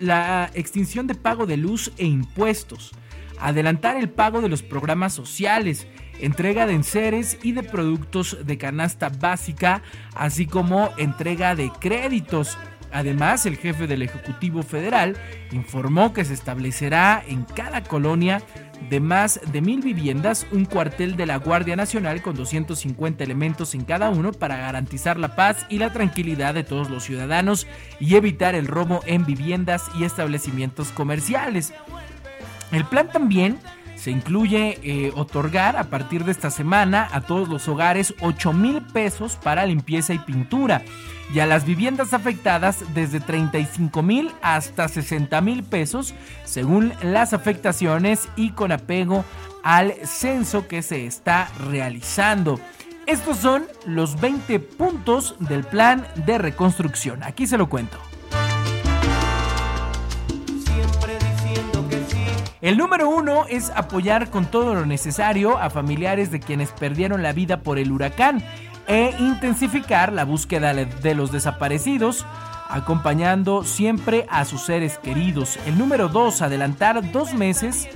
la 0.00 0.50
extinción 0.54 1.06
de 1.06 1.14
pago 1.14 1.46
de 1.46 1.56
luz 1.56 1.92
e 1.98 2.06
impuestos, 2.06 2.92
adelantar 3.40 3.96
el 3.96 4.08
pago 4.08 4.40
de 4.40 4.48
los 4.48 4.62
programas 4.62 5.12
sociales, 5.12 5.86
entrega 6.20 6.66
de 6.66 6.74
enseres 6.74 7.38
y 7.42 7.52
de 7.52 7.62
productos 7.62 8.38
de 8.46 8.56
canasta 8.56 9.08
básica, 9.08 9.82
así 10.14 10.46
como 10.46 10.90
entrega 10.96 11.54
de 11.54 11.70
créditos 11.80 12.56
Además, 12.92 13.46
el 13.46 13.56
jefe 13.56 13.86
del 13.86 14.02
Ejecutivo 14.02 14.62
Federal 14.62 15.16
informó 15.52 16.12
que 16.12 16.24
se 16.24 16.34
establecerá 16.34 17.22
en 17.26 17.44
cada 17.44 17.82
colonia 17.82 18.42
de 18.90 19.00
más 19.00 19.40
de 19.52 19.60
mil 19.60 19.80
viviendas 19.80 20.46
un 20.52 20.64
cuartel 20.64 21.16
de 21.16 21.26
la 21.26 21.38
Guardia 21.38 21.76
Nacional 21.76 22.22
con 22.22 22.36
250 22.36 23.24
elementos 23.24 23.74
en 23.74 23.84
cada 23.84 24.10
uno 24.10 24.32
para 24.32 24.56
garantizar 24.56 25.18
la 25.18 25.34
paz 25.34 25.66
y 25.68 25.78
la 25.78 25.92
tranquilidad 25.92 26.54
de 26.54 26.64
todos 26.64 26.90
los 26.90 27.04
ciudadanos 27.04 27.66
y 28.00 28.16
evitar 28.16 28.54
el 28.54 28.66
robo 28.66 29.00
en 29.06 29.24
viviendas 29.24 29.84
y 29.98 30.04
establecimientos 30.04 30.88
comerciales. 30.92 31.72
El 32.72 32.84
plan 32.84 33.08
también 33.10 33.58
se 33.96 34.10
incluye 34.10 34.78
eh, 34.82 35.12
otorgar 35.16 35.76
a 35.76 35.84
partir 35.84 36.24
de 36.24 36.32
esta 36.32 36.50
semana 36.50 37.08
a 37.10 37.22
todos 37.22 37.48
los 37.48 37.66
hogares 37.68 38.14
8 38.20 38.52
mil 38.52 38.82
pesos 38.82 39.36
para 39.42 39.66
limpieza 39.66 40.14
y 40.14 40.18
pintura 40.18 40.82
y 41.34 41.40
a 41.40 41.46
las 41.46 41.64
viviendas 41.64 42.14
afectadas 42.14 42.84
desde 42.94 43.20
35 43.20 44.02
mil 44.02 44.30
hasta 44.42 44.86
60 44.86 45.40
mil 45.40 45.64
pesos 45.64 46.14
según 46.44 46.92
las 47.02 47.32
afectaciones 47.32 48.28
y 48.36 48.50
con 48.50 48.70
apego 48.70 49.24
al 49.64 49.94
censo 50.04 50.68
que 50.68 50.82
se 50.82 51.06
está 51.06 51.48
realizando. 51.68 52.60
Estos 53.06 53.38
son 53.38 53.66
los 53.86 54.20
20 54.20 54.60
puntos 54.60 55.36
del 55.40 55.64
plan 55.64 56.06
de 56.26 56.38
reconstrucción. 56.38 57.22
Aquí 57.22 57.46
se 57.46 57.58
lo 57.58 57.68
cuento. 57.68 57.98
El 62.66 62.78
número 62.78 63.08
uno 63.08 63.44
es 63.48 63.70
apoyar 63.76 64.28
con 64.28 64.46
todo 64.46 64.74
lo 64.74 64.86
necesario 64.86 65.56
a 65.56 65.70
familiares 65.70 66.32
de 66.32 66.40
quienes 66.40 66.72
perdieron 66.72 67.22
la 67.22 67.32
vida 67.32 67.60
por 67.60 67.78
el 67.78 67.92
huracán 67.92 68.42
e 68.88 69.14
intensificar 69.20 70.12
la 70.12 70.24
búsqueda 70.24 70.74
de 70.74 71.14
los 71.14 71.30
desaparecidos, 71.30 72.26
acompañando 72.68 73.62
siempre 73.62 74.26
a 74.30 74.44
sus 74.44 74.62
seres 74.62 74.98
queridos. 74.98 75.60
El 75.64 75.78
número 75.78 76.08
2, 76.08 76.42
adelantar 76.42 77.12
dos 77.12 77.34
meses 77.34 77.88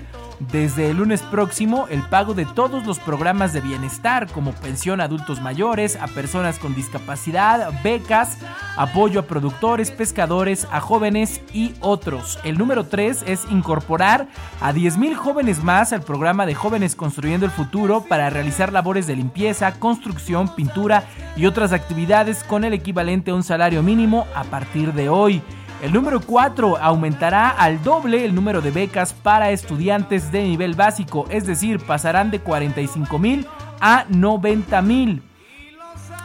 desde 0.53 0.91
el 0.91 0.97
lunes 0.97 1.23
próximo 1.23 1.87
el 1.91 2.03
pago 2.03 2.35
de 2.35 2.47
todos 2.47 2.87
los 2.87 2.99
programas 2.99 3.53
de 3.53 3.61
bienestar 3.61 4.27
como 4.31 4.53
pensión 4.53 5.01
a 5.01 5.05
adultos 5.05 5.41
mayores, 5.41 5.97
a 5.97 6.07
personas 6.07 6.59
con 6.59 6.75
discapacidad, 6.75 7.71
becas, 7.83 8.39
apoyo 8.77 9.21
a 9.21 9.27
productores, 9.27 9.91
pescadores, 9.91 10.67
a 10.73 10.81
jóvenes 10.81 11.41
y 11.53 11.75
otros. 11.81 12.39
El 12.43 12.59
número 12.59 12.87
3 12.87 13.25
es 13.27 13.45
incorporar 13.51 14.29
a 14.61 14.73
10.000 14.73 15.15
jóvenes 15.15 15.63
más 15.63 15.93
al 15.93 16.03
programa 16.03 16.47
de 16.47 16.55
Jóvenes 16.55 16.97
Construyendo 16.97 17.47
el 17.47 17.53
Futuro 17.53 18.05
para 18.09 18.31
realizar 18.31 18.73
labores 18.73 19.07
de 19.07 19.17
limpieza, 19.17 19.73
construcción, 19.79 20.55
pintura 20.55 21.05
y 21.37 21.47
otras 21.47 21.73
actividades 21.73 22.45
con 22.45 22.65
el 22.65 22.73
equivalente 22.73 23.31
a 23.31 23.35
un 23.35 23.43
salario 23.43 23.83
mínimo 23.83 24.27
a 24.35 24.45
partir 24.45 24.93
de 24.95 25.09
hoy. 25.09 25.43
El 25.83 25.95
número 25.95 26.21
4 26.21 26.77
aumentará 26.77 27.49
al 27.49 27.83
doble 27.83 28.25
el 28.25 28.35
número 28.35 28.61
de 28.61 28.71
becas 28.71 29.15
para 29.15 29.51
estudiantes 29.51 30.31
de 30.31 30.43
nivel 30.43 30.75
básico, 30.75 31.27
es 31.31 31.47
decir, 31.47 31.81
pasarán 31.81 32.31
de 32.31 32.41
45 32.41 33.19
mil 33.19 33.47
a 33.81 34.05
90 34.11 34.83
mil. 34.83 35.23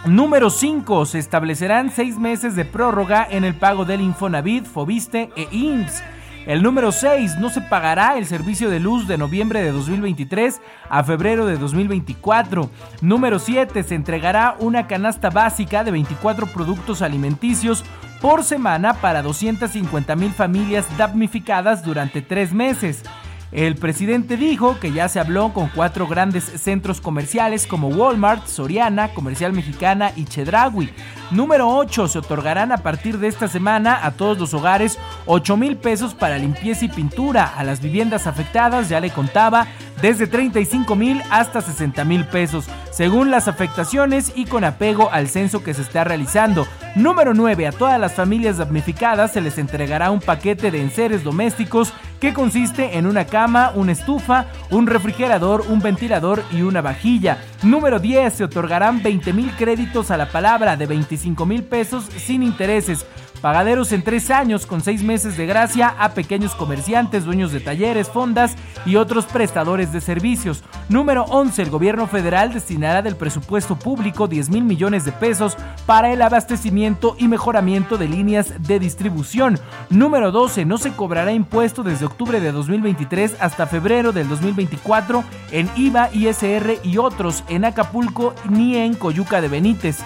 Número 0.05 0.51
5. 0.51 1.05
Se 1.07 1.19
establecerán 1.19 1.89
seis 1.89 2.19
meses 2.19 2.55
de 2.55 2.63
prórroga 2.63 3.25
en 3.27 3.43
el 3.43 3.55
pago 3.55 3.85
del 3.85 4.01
Infonavit, 4.01 4.65
Fobiste 4.65 5.31
e 5.35 5.47
IMSS. 5.51 6.03
El 6.45 6.61
número 6.61 6.91
6. 6.91 7.37
No 7.39 7.49
se 7.49 7.61
pagará 7.61 8.17
el 8.17 8.27
servicio 8.27 8.69
de 8.69 8.79
luz 8.79 9.07
de 9.07 9.17
noviembre 9.17 9.63
de 9.63 9.71
2023 9.71 10.61
a 10.89 11.03
febrero 11.03 11.47
de 11.47 11.57
2024. 11.57 12.69
Número 13.01 13.39
7. 13.39 13.81
Se 13.81 13.95
entregará 13.95 14.55
una 14.59 14.85
canasta 14.85 15.31
básica 15.31 15.83
de 15.83 15.89
24 15.89 16.45
productos 16.47 17.01
alimenticios 17.01 17.83
por 18.25 18.43
semana 18.43 18.95
para 19.01 19.21
250 19.21 20.15
mil 20.15 20.31
familias 20.31 20.87
damnificadas 20.97 21.83
durante 21.83 22.23
tres 22.23 22.53
meses. 22.53 23.03
El 23.51 23.75
presidente 23.75 24.35
dijo 24.35 24.79
que 24.79 24.91
ya 24.91 25.07
se 25.09 25.19
habló 25.19 25.53
con 25.53 25.69
cuatro 25.69 26.07
grandes 26.07 26.43
centros 26.43 27.01
comerciales 27.01 27.67
como 27.67 27.89
Walmart, 27.89 28.47
Soriana, 28.47 29.13
Comercial 29.13 29.53
Mexicana 29.53 30.11
y 30.15 30.25
Chedraui. 30.25 30.89
Número 31.29 31.69
8. 31.69 32.07
Se 32.07 32.17
otorgarán 32.17 32.71
a 32.71 32.77
partir 32.77 33.19
de 33.19 33.27
esta 33.27 33.47
semana 33.47 34.03
a 34.03 34.09
todos 34.09 34.39
los 34.39 34.55
hogares 34.55 34.97
8 35.27 35.55
mil 35.55 35.77
pesos 35.77 36.15
para 36.15 36.39
limpieza 36.39 36.85
y 36.85 36.89
pintura. 36.89 37.53
A 37.55 37.63
las 37.63 37.79
viviendas 37.79 38.25
afectadas, 38.25 38.89
ya 38.89 38.99
le 38.99 39.11
contaba, 39.11 39.67
desde 40.05 40.27
35 40.27 40.95
mil 40.95 41.19
hasta 41.31 41.61
60 41.61 42.05
mil 42.05 42.25
pesos, 42.25 42.67
según 42.91 43.31
las 43.31 43.47
afectaciones 43.47 44.33
y 44.35 44.45
con 44.45 44.63
apego 44.63 45.11
al 45.11 45.27
censo 45.27 45.63
que 45.63 45.73
se 45.73 45.81
está 45.81 46.03
realizando. 46.03 46.67
Número 46.95 47.33
9. 47.33 47.65
A 47.65 47.71
todas 47.71 47.99
las 47.99 48.13
familias 48.13 48.57
damnificadas 48.57 49.33
se 49.33 49.41
les 49.41 49.57
entregará 49.57 50.11
un 50.11 50.19
paquete 50.19 50.69
de 50.69 50.79
enseres 50.79 51.23
domésticos 51.23 51.91
que 52.19 52.35
consiste 52.35 52.99
en 52.99 53.07
una 53.07 53.25
cama, 53.25 53.71
una 53.73 53.93
estufa, 53.93 54.45
un 54.69 54.85
refrigerador, 54.85 55.65
un 55.69 55.79
ventilador 55.79 56.43
y 56.51 56.61
una 56.61 56.81
vajilla. 56.81 57.39
Número 57.65 57.99
10. 57.99 58.31
Se 58.31 58.43
otorgarán 58.43 59.01
20 59.01 59.33
mil 59.33 59.51
créditos 59.55 60.11
a 60.11 60.17
la 60.17 60.29
palabra 60.29 60.77
de 60.77 60.85
25 60.85 61.47
mil 61.47 61.63
pesos 61.63 62.05
sin 62.15 62.43
intereses 62.43 63.07
Pagaderos 63.45 63.91
en 63.91 64.01
tres 64.01 64.31
años 64.31 64.65
con 64.65 64.81
seis 64.81 65.03
meses 65.03 65.37
de 65.37 65.45
gracia 65.45 65.93
a 65.99 66.15
pequeños 66.15 66.55
comerciantes, 66.55 67.25
dueños 67.25 67.51
de 67.51 67.59
talleres, 67.59 68.09
fondas 68.09 68.55
y 68.87 68.95
otros 68.95 69.25
prestadores 69.25 69.93
de 69.93 70.01
servicios. 70.01 70.63
Número 70.89 71.25
11. 71.25 71.61
El 71.61 71.69
gobierno 71.69 72.07
federal 72.07 72.53
destinará 72.53 73.03
del 73.03 73.15
presupuesto 73.15 73.75
público 73.75 74.27
10 74.27 74.49
mil 74.49 74.63
millones 74.63 75.05
de 75.05 75.11
pesos 75.11 75.57
para 75.85 76.11
el 76.11 76.23
abastecimiento 76.23 77.15
y 77.19 77.27
mejoramiento 77.27 77.97
de 77.97 78.07
líneas 78.07 78.51
de 78.59 78.79
distribución. 78.79 79.59
Número 79.91 80.31
12. 80.31 80.65
No 80.65 80.79
se 80.79 80.93
cobrará 80.93 81.31
impuesto 81.31 81.83
desde 81.83 82.05
octubre 82.05 82.39
de 82.39 82.51
2023 82.51 83.35
hasta 83.39 83.67
febrero 83.67 84.11
del 84.11 84.27
2024 84.27 85.23
en 85.51 85.69
IVA, 85.75 86.09
ISR 86.13 86.79
y 86.83 86.97
otros 86.97 87.43
en 87.55 87.65
Acapulco 87.65 88.35
ni 88.49 88.77
en 88.77 88.93
Coyuca 88.95 89.41
de 89.41 89.47
Benítez. 89.47 89.99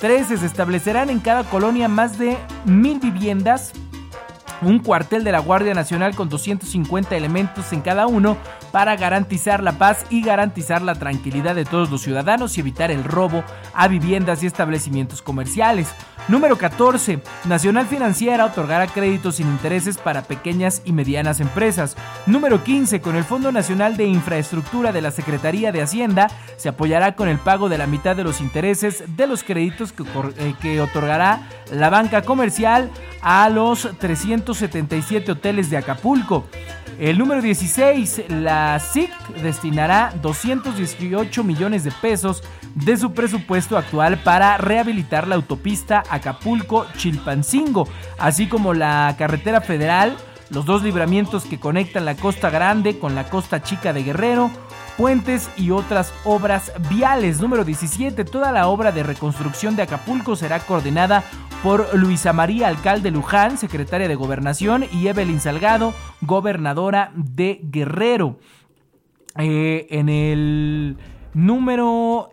13. 0.00 0.38
Se 0.38 0.46
establecerán 0.46 1.10
en 1.10 1.20
cada 1.20 1.44
colonia 1.44 1.88
más 1.88 2.18
de 2.18 2.36
mil 2.64 2.98
viviendas 3.00 3.72
un 4.62 4.78
cuartel 4.78 5.24
de 5.24 5.32
la 5.32 5.40
Guardia 5.40 5.74
Nacional 5.74 6.14
con 6.14 6.28
250 6.28 7.16
elementos 7.16 7.72
en 7.72 7.80
cada 7.80 8.06
uno 8.06 8.36
para 8.72 8.96
garantizar 8.96 9.62
la 9.62 9.72
paz 9.72 10.06
y 10.10 10.22
garantizar 10.22 10.82
la 10.82 10.94
tranquilidad 10.94 11.54
de 11.54 11.64
todos 11.64 11.90
los 11.90 12.02
ciudadanos 12.02 12.56
y 12.56 12.60
evitar 12.60 12.90
el 12.90 13.04
robo 13.04 13.44
a 13.74 13.88
viviendas 13.88 14.42
y 14.42 14.46
establecimientos 14.46 15.22
comerciales. 15.22 15.88
Número 16.26 16.56
14. 16.56 17.20
Nacional 17.44 17.86
Financiera 17.86 18.46
otorgará 18.46 18.86
créditos 18.86 19.36
sin 19.36 19.46
intereses 19.46 19.98
para 19.98 20.22
pequeñas 20.22 20.80
y 20.86 20.92
medianas 20.92 21.38
empresas. 21.38 21.96
Número 22.24 22.64
15. 22.64 23.02
Con 23.02 23.16
el 23.16 23.24
Fondo 23.24 23.52
Nacional 23.52 23.98
de 23.98 24.06
Infraestructura 24.06 24.90
de 24.90 25.02
la 25.02 25.10
Secretaría 25.10 25.70
de 25.70 25.82
Hacienda 25.82 26.30
se 26.56 26.70
apoyará 26.70 27.14
con 27.14 27.28
el 27.28 27.38
pago 27.38 27.68
de 27.68 27.76
la 27.76 27.86
mitad 27.86 28.16
de 28.16 28.24
los 28.24 28.40
intereses 28.40 29.04
de 29.16 29.26
los 29.26 29.44
créditos 29.44 29.92
que, 29.92 30.02
eh, 30.38 30.54
que 30.62 30.80
otorgará 30.80 31.42
la 31.70 31.90
banca 31.90 32.22
comercial 32.22 32.90
a 33.20 33.50
los 33.50 33.90
377 33.98 35.32
hoteles 35.32 35.68
de 35.68 35.76
Acapulco. 35.76 36.46
El 36.98 37.18
número 37.18 37.42
16, 37.42 38.26
la 38.28 38.78
SIC 38.78 39.10
destinará 39.42 40.14
218 40.22 41.42
millones 41.42 41.82
de 41.82 41.90
pesos 41.90 42.44
de 42.74 42.96
su 42.96 43.12
presupuesto 43.12 43.76
actual 43.76 44.18
para 44.18 44.56
rehabilitar 44.58 45.26
la 45.26 45.34
autopista 45.34 46.04
Acapulco-Chilpancingo, 46.14 47.88
así 48.18 48.46
como 48.46 48.74
la 48.74 49.14
carretera 49.18 49.60
federal 49.60 50.16
los 50.50 50.64
dos 50.66 50.82
libramientos 50.82 51.44
que 51.44 51.58
conectan 51.58 52.04
la 52.04 52.16
Costa 52.16 52.50
Grande 52.50 52.98
con 52.98 53.14
la 53.14 53.28
Costa 53.28 53.62
Chica 53.62 53.92
de 53.92 54.02
Guerrero, 54.02 54.50
puentes 54.96 55.50
y 55.56 55.70
otras 55.70 56.12
obras 56.24 56.72
viales. 56.88 57.40
Número 57.40 57.64
17, 57.64 58.24
toda 58.24 58.52
la 58.52 58.68
obra 58.68 58.92
de 58.92 59.02
reconstrucción 59.02 59.74
de 59.76 59.82
Acapulco 59.82 60.36
será 60.36 60.60
coordinada 60.60 61.24
por 61.62 61.94
Luisa 61.96 62.32
María 62.32 62.68
Alcalde 62.68 63.10
Luján, 63.10 63.58
secretaria 63.58 64.06
de 64.06 64.14
Gobernación, 64.14 64.84
y 64.92 65.08
Evelyn 65.08 65.40
Salgado, 65.40 65.94
gobernadora 66.20 67.10
de 67.14 67.60
Guerrero. 67.62 68.38
Eh, 69.36 69.86
en 69.90 70.08
el 70.08 70.96
número 71.32 72.28
18, 72.30 72.32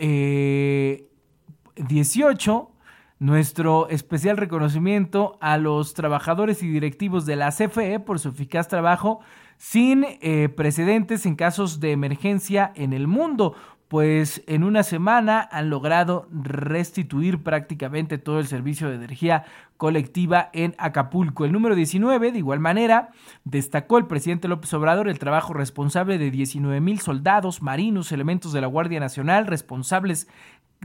eh, 1.77 2.80
nuestro 3.21 3.87
especial 3.89 4.35
reconocimiento 4.35 5.37
a 5.41 5.59
los 5.59 5.93
trabajadores 5.93 6.63
y 6.63 6.67
directivos 6.67 7.27
de 7.27 7.35
la 7.35 7.51
CFE 7.51 7.99
por 7.99 8.17
su 8.17 8.29
eficaz 8.29 8.67
trabajo 8.67 9.19
sin 9.57 10.07
eh, 10.21 10.49
precedentes 10.49 11.27
en 11.27 11.35
casos 11.35 11.79
de 11.79 11.91
emergencia 11.91 12.71
en 12.73 12.93
el 12.93 13.05
mundo, 13.05 13.53
pues 13.89 14.41
en 14.47 14.63
una 14.63 14.81
semana 14.81 15.47
han 15.51 15.69
logrado 15.69 16.27
restituir 16.31 17.43
prácticamente 17.43 18.17
todo 18.17 18.39
el 18.39 18.47
servicio 18.47 18.89
de 18.89 18.95
energía 18.95 19.43
colectiva 19.77 20.49
en 20.53 20.73
Acapulco. 20.79 21.45
El 21.45 21.51
número 21.51 21.75
19, 21.75 22.31
de 22.31 22.37
igual 22.39 22.59
manera, 22.59 23.09
destacó 23.43 23.99
el 23.99 24.07
presidente 24.07 24.47
López 24.47 24.73
Obrador 24.73 25.09
el 25.09 25.19
trabajo 25.19 25.53
responsable 25.53 26.17
de 26.17 26.31
19 26.31 26.81
mil 26.81 26.99
soldados, 26.99 27.61
marinos, 27.61 28.11
elementos 28.11 28.51
de 28.51 28.61
la 28.61 28.67
Guardia 28.67 28.99
Nacional 28.99 29.45
responsables 29.45 30.27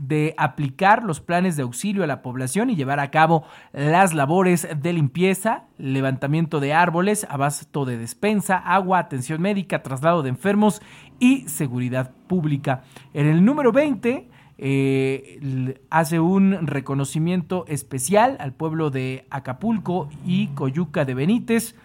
de 0.01 0.35
aplicar 0.37 1.03
los 1.03 1.21
planes 1.21 1.55
de 1.55 1.63
auxilio 1.63 2.03
a 2.03 2.07
la 2.07 2.21
población 2.21 2.69
y 2.69 2.75
llevar 2.75 2.99
a 2.99 3.09
cabo 3.09 3.45
las 3.73 4.13
labores 4.13 4.67
de 4.79 4.93
limpieza, 4.93 5.63
levantamiento 5.77 6.59
de 6.59 6.73
árboles, 6.73 7.25
abasto 7.29 7.85
de 7.85 7.97
despensa, 7.97 8.57
agua, 8.57 8.99
atención 8.99 9.41
médica, 9.41 9.81
traslado 9.81 10.21
de 10.21 10.29
enfermos 10.29 10.81
y 11.19 11.49
seguridad 11.49 12.11
pública. 12.27 12.83
En 13.13 13.25
el 13.25 13.43
número 13.43 13.71
20 13.71 14.29
eh, 14.59 15.79
hace 15.89 16.19
un 16.19 16.65
reconocimiento 16.65 17.65
especial 17.67 18.37
al 18.39 18.53
pueblo 18.53 18.89
de 18.89 19.25
Acapulco 19.29 20.09
y 20.25 20.47
Coyuca 20.49 21.05
de 21.05 21.13
Benítez. 21.13 21.75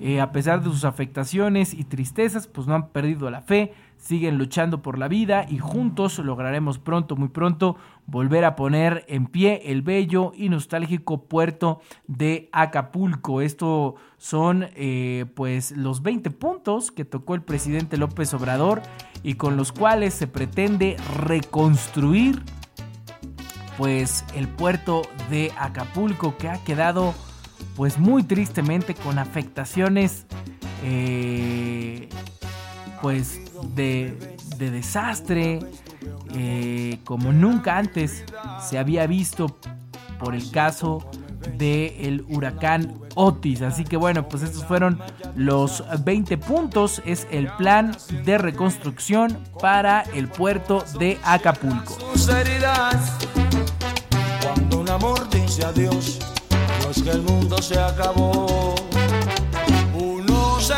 Eh, 0.00 0.20
a 0.20 0.32
pesar 0.32 0.62
de 0.62 0.70
sus 0.70 0.84
afectaciones 0.84 1.74
y 1.74 1.84
tristezas, 1.84 2.46
pues 2.46 2.66
no 2.66 2.74
han 2.74 2.88
perdido 2.88 3.30
la 3.30 3.42
fe, 3.42 3.74
siguen 4.02 4.36
luchando 4.36 4.82
por 4.82 4.98
la 4.98 5.06
vida 5.06 5.46
y 5.48 5.58
juntos 5.58 6.18
lograremos 6.18 6.80
pronto, 6.80 7.14
muy 7.14 7.28
pronto, 7.28 7.76
volver 8.06 8.44
a 8.44 8.56
poner 8.56 9.04
en 9.06 9.26
pie 9.26 9.62
el 9.66 9.82
bello 9.82 10.32
y 10.34 10.48
nostálgico 10.48 11.22
puerto 11.22 11.80
de 12.08 12.48
Acapulco. 12.52 13.40
Esto 13.40 13.94
son 14.18 14.66
eh, 14.74 15.26
pues 15.36 15.70
los 15.76 16.02
20 16.02 16.32
puntos 16.32 16.90
que 16.90 17.04
tocó 17.04 17.36
el 17.36 17.42
presidente 17.42 17.96
López 17.96 18.34
Obrador 18.34 18.82
y 19.22 19.34
con 19.34 19.56
los 19.56 19.70
cuales 19.70 20.14
se 20.14 20.26
pretende 20.26 20.96
reconstruir 21.16 22.42
pues 23.78 24.24
el 24.34 24.48
puerto 24.48 25.02
de 25.30 25.52
Acapulco 25.56 26.36
que 26.36 26.48
ha 26.48 26.62
quedado 26.64 27.14
pues 27.76 28.00
muy 28.00 28.24
tristemente 28.24 28.94
con 28.96 29.20
afectaciones 29.20 30.26
eh, 30.84 32.08
pues 33.00 33.51
de, 33.74 34.36
desastre 34.58 35.58
eh, 36.34 36.98
como 37.04 37.32
nunca 37.32 37.78
antes 37.78 38.24
se 38.60 38.78
había 38.78 39.06
visto 39.06 39.58
por 40.18 40.34
el 40.34 40.50
caso 40.50 41.10
del 41.58 42.24
huracán 42.28 42.94
Otis. 43.14 43.62
Así 43.62 43.84
que 43.84 43.96
bueno, 43.96 44.28
pues 44.28 44.42
estos 44.42 44.64
fueron 44.64 45.00
los 45.34 45.84
20 46.04 46.38
puntos. 46.38 47.02
Es 47.04 47.26
el 47.30 47.48
plan 47.56 47.96
de 48.24 48.38
reconstrucción 48.38 49.38
para 49.60 50.02
el 50.14 50.28
puerto 50.28 50.84
de 50.98 51.18
Acapulco. 51.24 51.96
Cuando 54.42 54.80
un 54.80 54.90
amor 54.90 55.28
dice 55.30 55.64
adiós, 55.64 56.18
no 56.82 57.04
que 57.04 57.10
el 57.10 57.22
mundo 57.22 57.60
se 57.60 57.78
acabó. 57.78 58.74
Uno 59.94 60.60
se. 60.60 60.74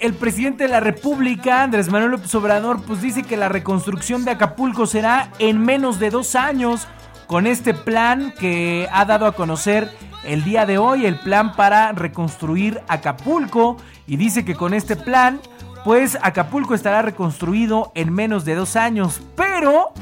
El 0.00 0.14
presidente 0.14 0.64
de 0.64 0.70
la 0.70 0.80
República, 0.80 1.62
Andrés 1.62 1.90
Manuel 1.90 2.12
López 2.12 2.34
Obrador, 2.34 2.82
pues 2.82 3.02
dice 3.02 3.22
que 3.22 3.36
la 3.36 3.48
reconstrucción 3.48 4.24
de 4.24 4.32
Acapulco 4.32 4.86
será 4.86 5.30
en 5.38 5.58
menos 5.58 5.98
de 6.00 6.10
dos 6.10 6.34
años 6.34 6.88
con 7.26 7.46
este 7.46 7.74
plan 7.74 8.32
que 8.38 8.88
ha 8.92 9.04
dado 9.04 9.26
a 9.26 9.32
conocer 9.32 9.90
el 10.24 10.42
día 10.42 10.66
de 10.66 10.78
hoy, 10.78 11.06
el 11.06 11.18
plan 11.20 11.54
para 11.54 11.92
reconstruir 11.92 12.80
Acapulco. 12.88 13.76
Y 14.06 14.16
dice 14.16 14.44
que 14.44 14.54
con 14.54 14.74
este 14.74 14.96
plan 14.96 15.38
pues 15.84 16.18
Acapulco 16.22 16.74
estará 16.74 17.02
reconstruido 17.02 17.92
en 17.94 18.12
menos 18.12 18.44
de 18.44 18.54
dos 18.54 18.76
años. 18.76 19.20
Pero, 19.36 19.92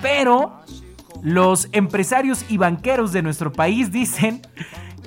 pero, 0.00 0.60
los 1.22 1.68
empresarios 1.72 2.44
y 2.48 2.56
banqueros 2.56 3.12
de 3.12 3.22
nuestro 3.22 3.52
país 3.52 3.92
dicen 3.92 4.42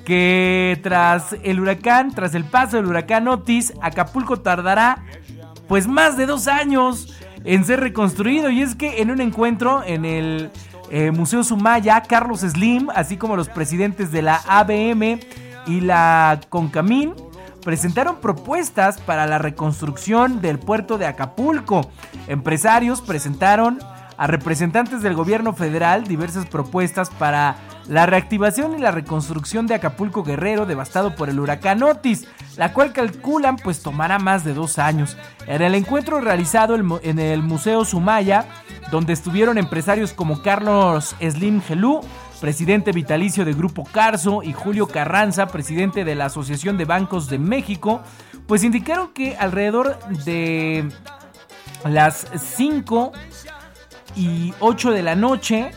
que 0.06 0.78
tras 0.84 1.36
el 1.42 1.58
huracán, 1.58 2.12
tras 2.12 2.34
el 2.36 2.44
paso 2.44 2.76
del 2.76 2.86
huracán 2.86 3.26
Otis, 3.26 3.74
Acapulco 3.82 4.38
tardará 4.38 5.04
pues 5.66 5.88
más 5.88 6.16
de 6.16 6.26
dos 6.26 6.46
años 6.46 7.12
en 7.44 7.64
ser 7.64 7.80
reconstruido. 7.80 8.48
Y 8.48 8.62
es 8.62 8.76
que 8.76 9.02
en 9.02 9.10
un 9.10 9.20
encuentro 9.20 9.82
en 9.84 10.04
el 10.04 10.52
eh, 10.90 11.10
Museo 11.10 11.42
Sumaya, 11.42 12.00
Carlos 12.02 12.40
Slim, 12.40 12.88
así 12.94 13.16
como 13.16 13.34
los 13.34 13.48
presidentes 13.48 14.12
de 14.12 14.22
la 14.22 14.36
ABM 14.46 15.18
y 15.66 15.80
la 15.80 16.38
Concamín, 16.50 17.12
presentaron 17.64 18.20
propuestas 18.20 19.00
para 19.00 19.26
la 19.26 19.38
reconstrucción 19.38 20.40
del 20.40 20.60
puerto 20.60 20.98
de 20.98 21.06
Acapulco. 21.06 21.90
Empresarios 22.28 23.00
presentaron 23.00 23.80
a 24.16 24.26
representantes 24.26 25.02
del 25.02 25.14
gobierno 25.14 25.52
federal 25.52 26.04
diversas 26.04 26.46
propuestas 26.46 27.10
para 27.10 27.56
la 27.88 28.06
reactivación 28.06 28.74
y 28.74 28.78
la 28.78 28.90
reconstrucción 28.90 29.66
de 29.66 29.74
Acapulco 29.74 30.24
Guerrero 30.24 30.66
devastado 30.66 31.14
por 31.14 31.28
el 31.28 31.38
huracán 31.38 31.82
Otis, 31.82 32.26
la 32.56 32.72
cual 32.72 32.92
calculan 32.92 33.56
pues 33.56 33.82
tomará 33.82 34.18
más 34.18 34.44
de 34.44 34.54
dos 34.54 34.78
años. 34.78 35.16
En 35.46 35.62
el 35.62 35.74
encuentro 35.74 36.20
realizado 36.20 36.74
en 36.74 37.18
el 37.18 37.42
Museo 37.42 37.84
Sumaya, 37.84 38.46
donde 38.90 39.12
estuvieron 39.12 39.58
empresarios 39.58 40.12
como 40.12 40.42
Carlos 40.42 41.14
Slim 41.20 41.60
Gelú, 41.62 42.00
presidente 42.40 42.92
vitalicio 42.92 43.44
de 43.44 43.54
Grupo 43.54 43.84
Carso, 43.84 44.42
y 44.42 44.52
Julio 44.52 44.88
Carranza, 44.88 45.46
presidente 45.46 46.04
de 46.04 46.14
la 46.14 46.26
Asociación 46.26 46.76
de 46.76 46.84
Bancos 46.84 47.28
de 47.28 47.38
México, 47.38 48.02
pues 48.46 48.64
indicaron 48.64 49.12
que 49.12 49.36
alrededor 49.36 49.98
de 50.24 50.88
las 51.84 52.26
5 52.36 53.12
y 54.16 54.54
8 54.60 54.90
de 54.90 55.02
la 55.02 55.14
noche, 55.14 55.70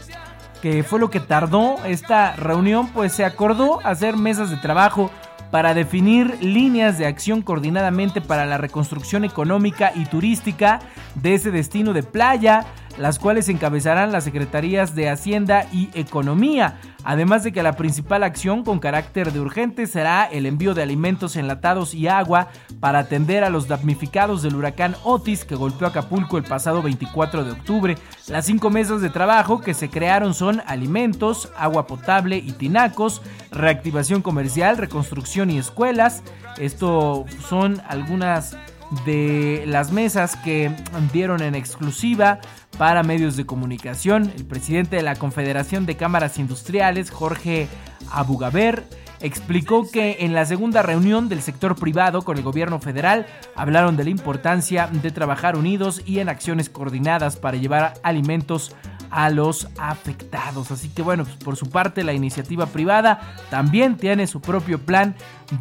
que 0.62 0.84
fue 0.84 0.99
lo 0.99 1.10
que 1.10 1.19
tardó 1.19 1.78
esta 1.86 2.36
reunión, 2.36 2.88
pues 2.89 3.13
se 3.13 3.25
acordó 3.25 3.86
hacer 3.86 4.17
mesas 4.17 4.49
de 4.49 4.58
trabajo 4.58 5.12
para 5.52 5.73
definir 5.73 6.38
líneas 6.41 6.97
de 6.97 7.08
acción 7.08 7.41
coordinadamente 7.41 8.21
para 8.21 8.45
la 8.45 8.58
reconstrucción 8.58 9.25
económica 9.25 9.91
y 9.95 10.06
turística 10.06 10.80
de 11.15 11.34
ese 11.34 11.52
destino 11.52 11.93
de 11.93 12.04
playa, 12.04 12.65
las 13.00 13.18
cuales 13.18 13.48
encabezarán 13.48 14.12
las 14.12 14.26
Secretarías 14.26 14.94
de 14.94 15.10
Hacienda 15.10 15.66
y 15.72 15.90
Economía, 15.94 16.80
además 17.06 17.44
de 17.44 17.54
que 17.54 17.64
la 17.64 17.78
principal 17.78 18.24
acción 18.24 18.66
con 18.66 18.80
carácter 18.80 19.32
de 19.32 19.40
urgente 19.40 19.88
será 19.88 20.26
el 20.26 20.46
envío 20.46 20.74
de 20.74 20.84
alimentos 20.84 21.38
enlatados 21.38 21.94
y 21.94 22.10
agua 22.10 22.50
para 22.82 23.00
atender 23.00 23.46
a 23.46 23.50
los 23.50 23.70
damnificados 23.70 24.42
del 24.42 24.56
huracán 24.56 24.96
Otis 25.04 25.46
que 25.46 25.56
golpeó 25.56 25.88
Acapulco 25.88 26.38
el 26.38 26.44
pasado 26.44 26.82
24 26.82 27.46
de 27.46 27.52
octubre. 27.52 27.98
Las 28.28 28.46
cinco 28.46 28.70
mesas 28.70 29.02
de 29.02 29.10
trabajo 29.10 29.62
que 29.62 29.74
se 29.74 29.90
crearon 29.90 30.34
son 30.34 30.62
alimentos, 30.66 31.50
agua 31.58 31.88
potable 31.88 32.36
y 32.36 32.52
tinacos, 32.52 33.22
reactivación 33.50 34.22
comercial, 34.22 34.78
reconstrucción 34.78 35.50
y 35.50 35.58
escuelas. 35.58 36.22
Esto 36.58 37.24
son 37.48 37.82
algunas 37.88 38.58
de 39.06 39.64
las 39.68 39.92
mesas 39.92 40.36
que 40.38 40.72
dieron 41.14 41.42
en 41.42 41.56
exclusiva 41.56 42.40
para 42.78 43.04
medios 43.04 43.36
de 43.36 43.46
comunicación. 43.46 44.32
El 44.36 44.46
presidente 44.46 44.98
de 44.98 45.04
la 45.04 45.16
Confederación 45.16 45.86
de 45.86 45.98
Cámaras 45.98 46.40
Industriales, 46.40 47.12
Jorge 47.12 47.68
Abugaber, 48.12 48.86
explicó 49.22 49.90
que 49.90 50.18
en 50.22 50.34
la 50.34 50.46
segunda 50.46 50.82
reunión 50.82 51.30
del 51.30 51.42
sector 51.42 51.76
privado 51.76 52.22
con 52.22 52.38
el 52.38 52.44
gobierno 52.44 52.80
federal 52.80 53.26
hablaron 53.56 53.98
de 53.98 54.06
la 54.06 54.10
importancia 54.10 54.88
de 54.88 55.12
trabajar 55.12 55.58
unidos 55.58 56.02
y 56.06 56.20
en 56.20 56.30
acciones 56.30 56.70
coordinadas 56.70 57.36
para 57.36 57.58
llevar 57.58 57.96
alimentos 58.04 58.76
a 59.12 59.30
los 59.30 59.68
afectados. 59.78 60.72
Así 60.72 60.90
que 60.90 61.02
bueno, 61.02 61.26
pues 61.26 61.36
por 61.38 61.56
su 61.56 61.70
parte 61.70 62.04
la 62.04 62.14
iniciativa 62.14 62.68
privada 62.68 63.36
también 63.50 63.98
tiene 63.98 64.28
su 64.28 64.42
propio 64.42 64.80
plan 64.80 65.16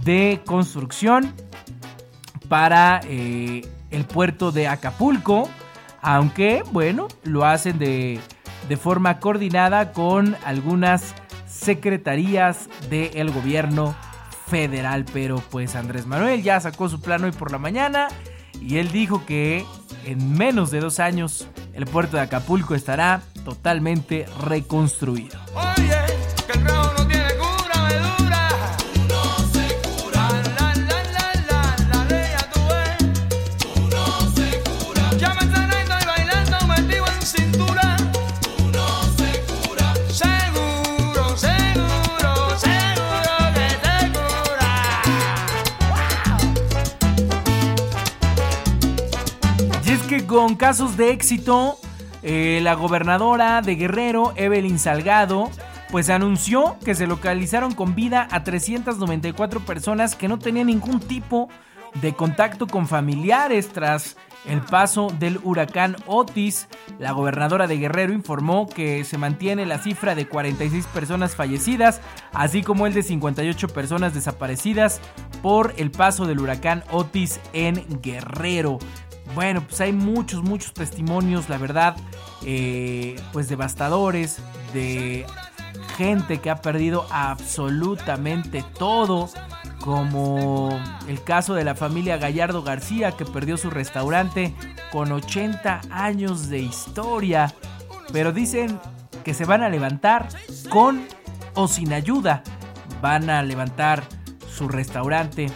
de 0.05 0.41
construcción 0.45 1.33
para 2.49 3.01
eh, 3.05 3.67
el 3.91 4.05
puerto 4.05 4.53
de 4.53 4.69
Acapulco, 4.69 5.49
aunque 6.03 6.63
bueno, 6.73 7.09
lo 7.23 7.45
hacen 7.45 7.79
de, 7.79 8.21
de 8.69 8.77
forma 8.77 9.21
coordinada 9.21 9.93
con 9.93 10.37
algunas 10.45 11.15
secretarías 11.47 12.69
del 12.91 13.31
gobierno 13.31 13.95
federal. 14.49 15.05
Pero 15.13 15.43
pues 15.51 15.75
Andrés 15.77 16.07
Manuel 16.07 16.43
ya 16.43 16.61
sacó 16.61 16.89
su 16.89 17.01
plan 17.01 17.25
hoy 17.25 17.33
por 17.33 17.53
la 17.53 17.59
mañana 17.59 18.09
y 18.61 18.79
él 18.79 18.91
dijo 18.91 19.25
que 19.27 19.65
en 20.05 20.33
menos 20.37 20.71
de 20.71 20.81
dos 20.81 21.01
años 21.01 21.49
el 21.75 21.85
puerto 21.85 22.17
de 22.17 22.23
Acapulco 22.23 22.75
estará 22.75 23.23
totalmente 23.45 24.27
reconstruido. 24.41 25.39
Con 50.49 50.57
casos 50.57 50.97
de 50.97 51.11
éxito, 51.11 51.79
eh, 52.23 52.61
la 52.63 52.73
gobernadora 52.73 53.61
de 53.61 53.75
Guerrero, 53.75 54.33
Evelyn 54.35 54.79
Salgado, 54.79 55.51
pues 55.91 56.09
anunció 56.09 56.79
que 56.83 56.95
se 56.95 57.07
localizaron 57.07 57.75
con 57.75 57.95
vida 57.95 58.27
a 58.31 58.45
394 58.45 59.61
personas 59.61 60.17
que 60.17 60.27
no 60.27 60.39
tenían 60.39 60.69
ningún 60.69 61.01
tipo 61.01 61.51
de 62.01 62.15
contacto 62.15 62.67
con 62.67 62.89
familiares 62.89 63.69
tras 63.69 64.17
el 64.47 64.63
paso 64.63 65.09
del 65.19 65.39
huracán 65.45 65.97
Otis. 66.07 66.69
La 66.99 67.13
gobernadora 67.13 67.67
de 67.67 67.77
Guerrero 67.77 68.15
informó 68.15 68.71
que 68.71 69.05
se 69.05 69.19
mantiene 69.19 69.67
la 69.67 69.77
cifra 69.77 70.15
de 70.15 70.27
46 70.27 70.87
personas 70.87 71.37
fallecidas, 71.37 72.01
así 72.33 72.63
como 72.63 72.87
el 72.87 72.95
de 72.95 73.03
58 73.03 73.69
personas 73.69 74.15
desaparecidas 74.15 75.03
por 75.43 75.75
el 75.77 75.91
paso 75.91 76.25
del 76.25 76.41
huracán 76.41 76.85
Otis 76.91 77.39
en 77.53 77.85
Guerrero. 78.01 78.79
Bueno, 79.35 79.63
pues 79.63 79.81
hay 79.81 79.93
muchos, 79.93 80.43
muchos 80.43 80.73
testimonios, 80.73 81.49
la 81.49 81.59
verdad, 81.59 81.97
eh, 82.45 83.21
pues 83.33 83.49
devastadores, 83.49 84.39
de 84.73 85.27
gente 85.97 86.39
que 86.39 86.51
ha 86.51 86.63
perdido 86.63 87.07
absolutamente 87.11 88.65
todo, 88.79 89.29
como 89.81 90.71
el 91.09 91.23
caso 91.23 91.55
de 91.55 91.65
la 91.65 91.75
familia 91.75 92.17
Gallardo 92.17 92.63
García 92.63 93.13
que 93.13 93.25
perdió 93.25 93.57
su 93.57 93.71
restaurante 93.71 94.55
con 94.93 95.13
80 95.13 95.83
años 95.91 96.49
de 96.49 96.59
historia, 96.59 97.55
pero 98.13 98.33
dicen 98.33 98.79
que 99.25 99.35
se 99.35 99.45
van 99.45 99.63
a 99.63 99.69
levantar 99.69 100.29
con 100.69 101.07
o 101.55 101.69
sin 101.69 101.93
ayuda, 101.93 102.43
van 103.03 103.31
a 103.31 103.43
levantar 103.43 104.03
su 104.51 104.69
restaurante 104.69 105.51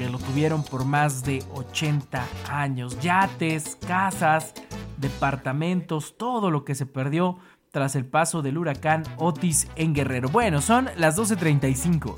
que 0.00 0.08
lo 0.08 0.16
tuvieron 0.16 0.62
por 0.62 0.86
más 0.86 1.24
de 1.24 1.44
80 1.52 2.26
años. 2.48 2.98
Yates, 3.00 3.76
casas, 3.86 4.54
departamentos, 4.96 6.16
todo 6.16 6.50
lo 6.50 6.64
que 6.64 6.74
se 6.74 6.86
perdió 6.86 7.36
tras 7.70 7.94
el 7.96 8.06
paso 8.06 8.40
del 8.40 8.56
huracán 8.56 9.02
Otis 9.18 9.68
en 9.76 9.92
Guerrero. 9.92 10.30
Bueno, 10.30 10.62
son 10.62 10.88
las 10.96 11.18
12.35. 11.18 12.16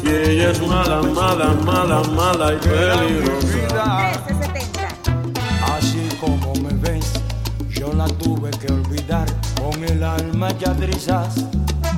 Si 0.00 0.08
ella 0.08 0.52
es 0.52 0.62
mala, 0.64 1.02
mala, 1.02 1.54
mala, 1.64 2.02
mala 2.04 2.54
y 2.54 2.58
peligrosa. 2.58 4.31
El 9.92 10.04
alma. 10.04 10.48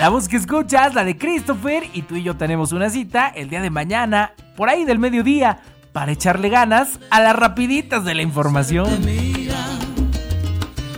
La 0.00 0.08
voz 0.08 0.28
que 0.28 0.36
escuchas, 0.36 0.94
la 0.94 1.04
de 1.04 1.16
Christopher, 1.16 1.84
y 1.92 2.02
tú 2.02 2.16
y 2.16 2.22
yo 2.22 2.36
tenemos 2.36 2.72
una 2.72 2.90
cita 2.90 3.28
el 3.28 3.48
día 3.48 3.62
de 3.62 3.70
mañana, 3.70 4.32
por 4.56 4.68
ahí 4.68 4.84
del 4.84 4.98
mediodía, 4.98 5.60
para 5.92 6.12
echarle 6.12 6.48
ganas 6.48 6.98
a 7.10 7.20
las 7.20 7.36
rapiditas 7.36 8.04
de 8.04 8.14
la 8.14 8.22
información. 8.22 8.88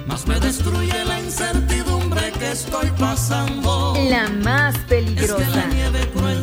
Más 0.06 0.26
me 0.26 0.40
destruye 0.40 1.04
la 1.04 1.20
incertidumbre 1.20 2.32
que 2.32 2.52
estoy 2.52 2.90
pasando. 2.98 3.94
La 4.08 4.28
más 4.28 4.76
peligrosa. 4.88 5.68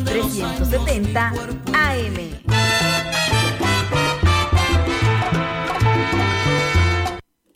370 0.04 1.32
AM. 1.72 2.43